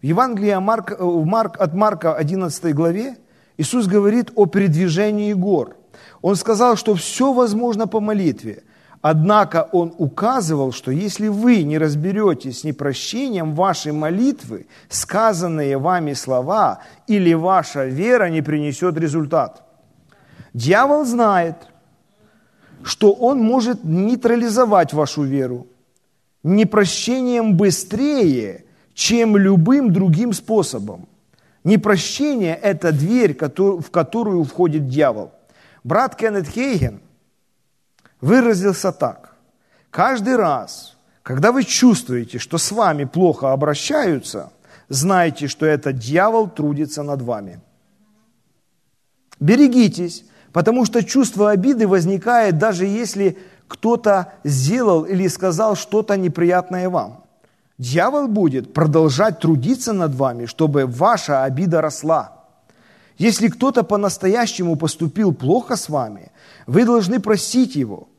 [0.00, 3.16] В Евангелии Марк, э, Марк, от Марка 11 главе
[3.56, 5.76] Иисус говорит о передвижении гор.
[6.22, 8.62] Он сказал, что все возможно по молитве–
[9.06, 16.78] Однако он указывал, что если вы не разберетесь с непрощением вашей молитвы, сказанные вами слова
[17.06, 19.62] или ваша вера не принесет результат.
[20.54, 21.56] Дьявол знает,
[22.82, 25.66] что он может нейтрализовать вашу веру
[26.44, 28.64] непрощением быстрее,
[28.94, 31.08] чем любым другим способом.
[31.64, 35.32] Непрощение– это дверь, в которую входит дьявол.
[35.82, 37.00] Брат Кеннет Хейген
[38.20, 39.34] выразился так.
[39.90, 44.52] Каждый раз, когда вы чувствуете, что с вами плохо обращаются,
[44.88, 47.60] знайте, что это дьявол трудится над вами.
[49.40, 53.38] Берегитесь, потому что чувство обиды возникает даже если
[53.68, 57.24] кто-то сделал или сказал что-то неприятное вам.
[57.78, 62.32] Дьявол будет продолжать трудиться над вами, чтобы ваша обида росла.
[63.18, 66.30] Если кто-то по-настоящему поступил плохо с вами,
[66.66, 68.08] вы должны простить его–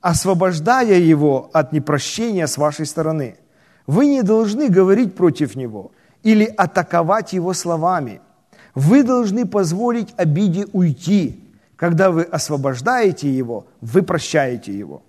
[0.00, 3.36] освобождая его от непрощения с вашей стороны.
[3.86, 5.92] Вы не должны говорить против него
[6.22, 8.20] или атаковать его словами.
[8.74, 11.44] Вы должны позволить обиде уйти.
[11.78, 15.04] Когда вы освобождаете его, вы прощаете его.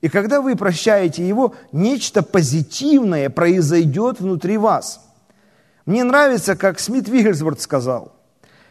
[0.00, 5.04] И когда вы прощаете его, нечто позитивное произойдет внутри вас.
[5.86, 8.12] Мне нравится, как Смит Вигельсворт сказал,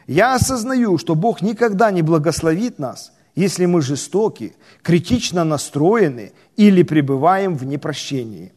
[0.08, 7.58] «Я осознаю, что Бог никогда не благословит нас, если мы жестоки, критично настроены или пребываем
[7.58, 8.54] в непрощении.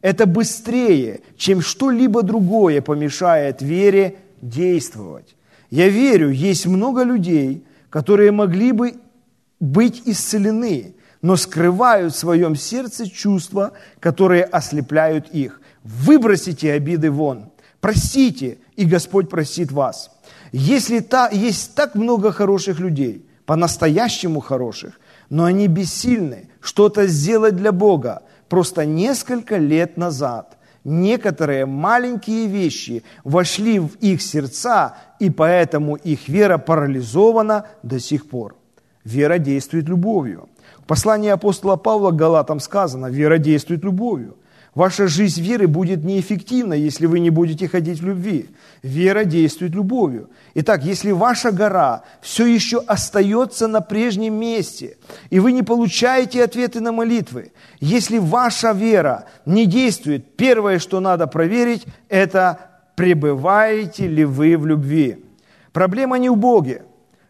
[0.00, 5.36] Это быстрее, чем что-либо другое помешает вере действовать.
[5.68, 8.94] Я верю, есть много людей, которые могли бы
[9.58, 15.60] быть исцелены, но скрывают в своем сердце чувства, которые ослепляют их.
[15.84, 20.10] Выбросите обиды вон, простите, и Господь простит вас.
[20.52, 27.72] Если та, есть так много хороших людей– по-настоящему хороших, но они бессильны что-то сделать для
[27.72, 28.22] Бога.
[28.48, 36.58] Просто несколько лет назад некоторые маленькие вещи вошли в их сердца, и поэтому их вера
[36.58, 38.56] парализована до сих пор.
[39.04, 40.48] Вера действует любовью.
[40.78, 44.36] В послании апостола Павла к Галатам сказано, вера действует любовью.
[44.80, 48.48] Ваша жизнь веры будет неэффективна, если вы не будете ходить в любви.
[48.82, 50.30] Вера действует любовью.
[50.54, 54.96] Итак, если ваша гора все еще остается на прежнем месте,
[55.28, 61.26] и вы не получаете ответы на молитвы, если ваша вера не действует, первое, что надо
[61.26, 62.58] проверить, это
[62.96, 65.22] пребываете ли вы в любви.
[65.72, 66.84] Проблема не в Боге.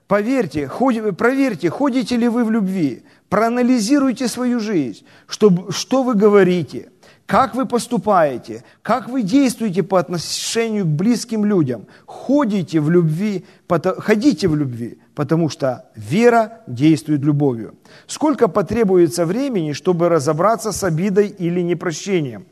[0.06, 3.02] Поверьте, ходите, проверьте, ходите ли вы в любви.
[3.28, 6.90] Проанализируйте свою жизнь, что, что вы говорите–
[7.30, 11.86] как вы поступаете, как вы действуете по отношению к близким людям.
[12.04, 17.76] Ходите в любви, ходите в любви, потому что вера действует любовью.
[18.08, 22.46] Сколько потребуется времени, чтобы разобраться с обидой или непрощением?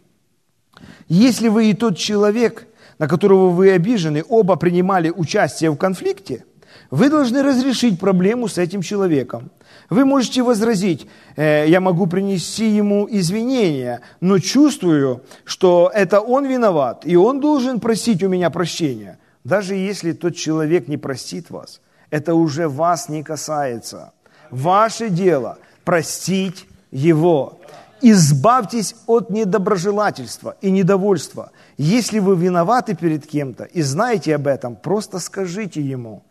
[1.09, 2.69] Если вы и тот человек,
[3.01, 6.45] на которого вы обижены, оба принимали участие в конфликте,
[6.93, 9.51] вы должны разрешить проблему с этим человеком.
[9.91, 17.07] Вы можете возразить, э, я могу принести ему извинения, но чувствую, что это он виноват,
[17.07, 19.19] и он должен просить у меня прощения.
[19.45, 21.81] Даже если тот человек не простит вас,
[22.11, 24.13] это уже вас не касается.
[24.51, 27.59] Ваше дело простить его.
[28.03, 31.51] Избавьтесь от недоброжелательства и недовольства.
[31.79, 36.23] Если вы виноваты перед кем-то и знаете об этом, просто скажите ему,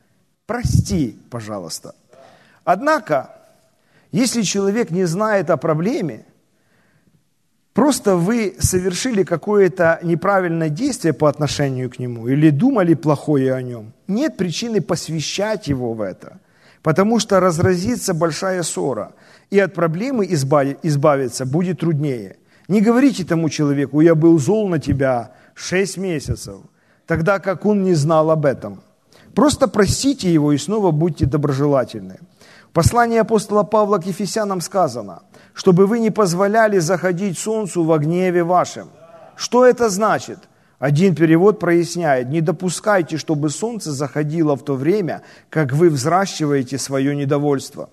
[0.46, 1.96] прости, пожалуйста.
[2.64, 3.37] Однако,
[4.18, 6.26] если человек не знает о проблеме,
[7.74, 13.94] просто вы совершили какое-то неправильное действие по отношению к нему или думали плохое о нем,
[14.08, 16.40] нет причины посвящать его в это,
[16.82, 19.12] потому что разразится большая ссора,
[19.52, 22.38] и от проблемы избавиться будет труднее.
[22.68, 26.56] Не говорите тому человеку, я был зол на тебя шесть месяцев,
[27.06, 28.82] тогда как он не знал об этом.
[29.36, 32.18] Просто просите его и снова будьте доброжелательны.
[32.78, 35.24] В послании апостола Павла к Ефесянам сказано,
[35.56, 38.90] чтобы вы не позволяли заходить солнцу во гневе вашем.
[39.36, 40.38] Что это значит?
[40.78, 47.16] Один перевод проясняет, не допускайте, чтобы солнце заходило в то время, как вы взращиваете свое
[47.16, 47.90] недовольство.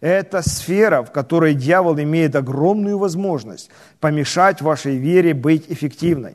[0.00, 6.34] Это сфера, в которой дьявол имеет огромную возможность помешать вашей вере быть эффективной.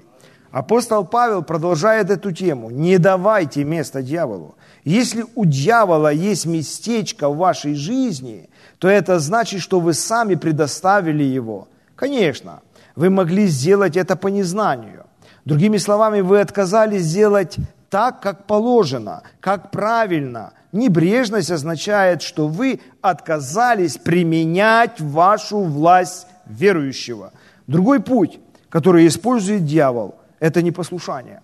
[0.53, 2.69] Апостол Павел продолжает эту тему.
[2.69, 4.53] Не давайте место дьяволу.
[4.83, 11.23] Если у дьявола есть местечко в вашей жизни, то это значит, что вы сами предоставили
[11.23, 11.69] его.
[11.95, 12.61] Конечно,
[12.95, 15.07] вы могли сделать это по незнанию.
[15.43, 17.55] Другими словами, вы отказались сделать
[17.89, 20.53] так, как положено, как правильно.
[20.71, 27.33] Небрежность означает, что вы отказались применять вашу власть верующего.
[27.65, 28.39] Другой путь,
[28.69, 30.13] который использует дьявол,
[30.43, 31.41] это непослушание.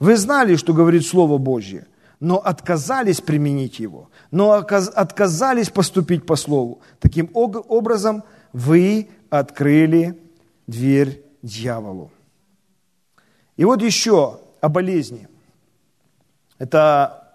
[0.00, 1.86] Вы знали, что говорит Слово Божье–
[2.20, 6.80] но отказались применить его, но отказались поступить по слову.
[6.98, 10.18] Таким образом, вы открыли
[10.66, 12.10] дверь дьяволу.
[13.56, 15.28] И вот еще о болезни.
[16.58, 17.28] Это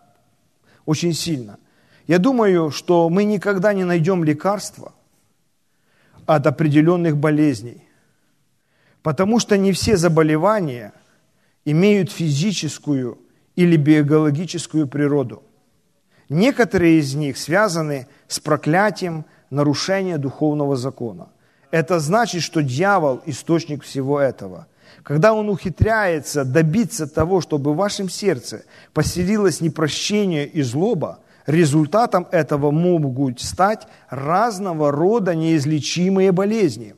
[0.85, 1.59] очень сильно.
[2.07, 4.93] Я думаю, что мы никогда не найдем лекарства
[6.25, 7.83] от определенных болезней,
[9.03, 10.93] потому что не все заболевания
[11.65, 13.19] имеют физическую
[13.55, 15.43] или биологическую природу.
[16.29, 21.29] Некоторые из них связаны с проклятием нарушения духовного закона.
[21.71, 24.67] Это значит, что дьявол– источник всего этого.
[25.03, 32.71] Когда он ухитряется добиться того, чтобы в вашем сердце поселилось непрощение и злоба, результатом этого
[32.71, 36.95] могут стать разного рода неизлечимые болезни.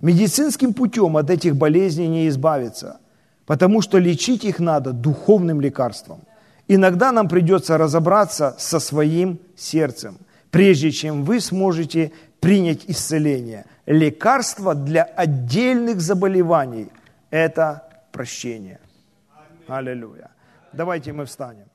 [0.00, 3.00] Медицинским путем от этих болезней не избавиться–
[3.48, 6.20] потому что лечить их надо духовным лекарством.
[6.68, 10.18] Иногда нам придется разобраться со своим сердцем,
[10.50, 13.64] прежде чем вы сможете принять исцеление.
[13.86, 16.88] Лекарство для отдельных заболеваний–
[17.30, 18.80] это прощение.
[19.66, 20.28] Аллилуйя.
[20.74, 21.67] Давайте мы встанем.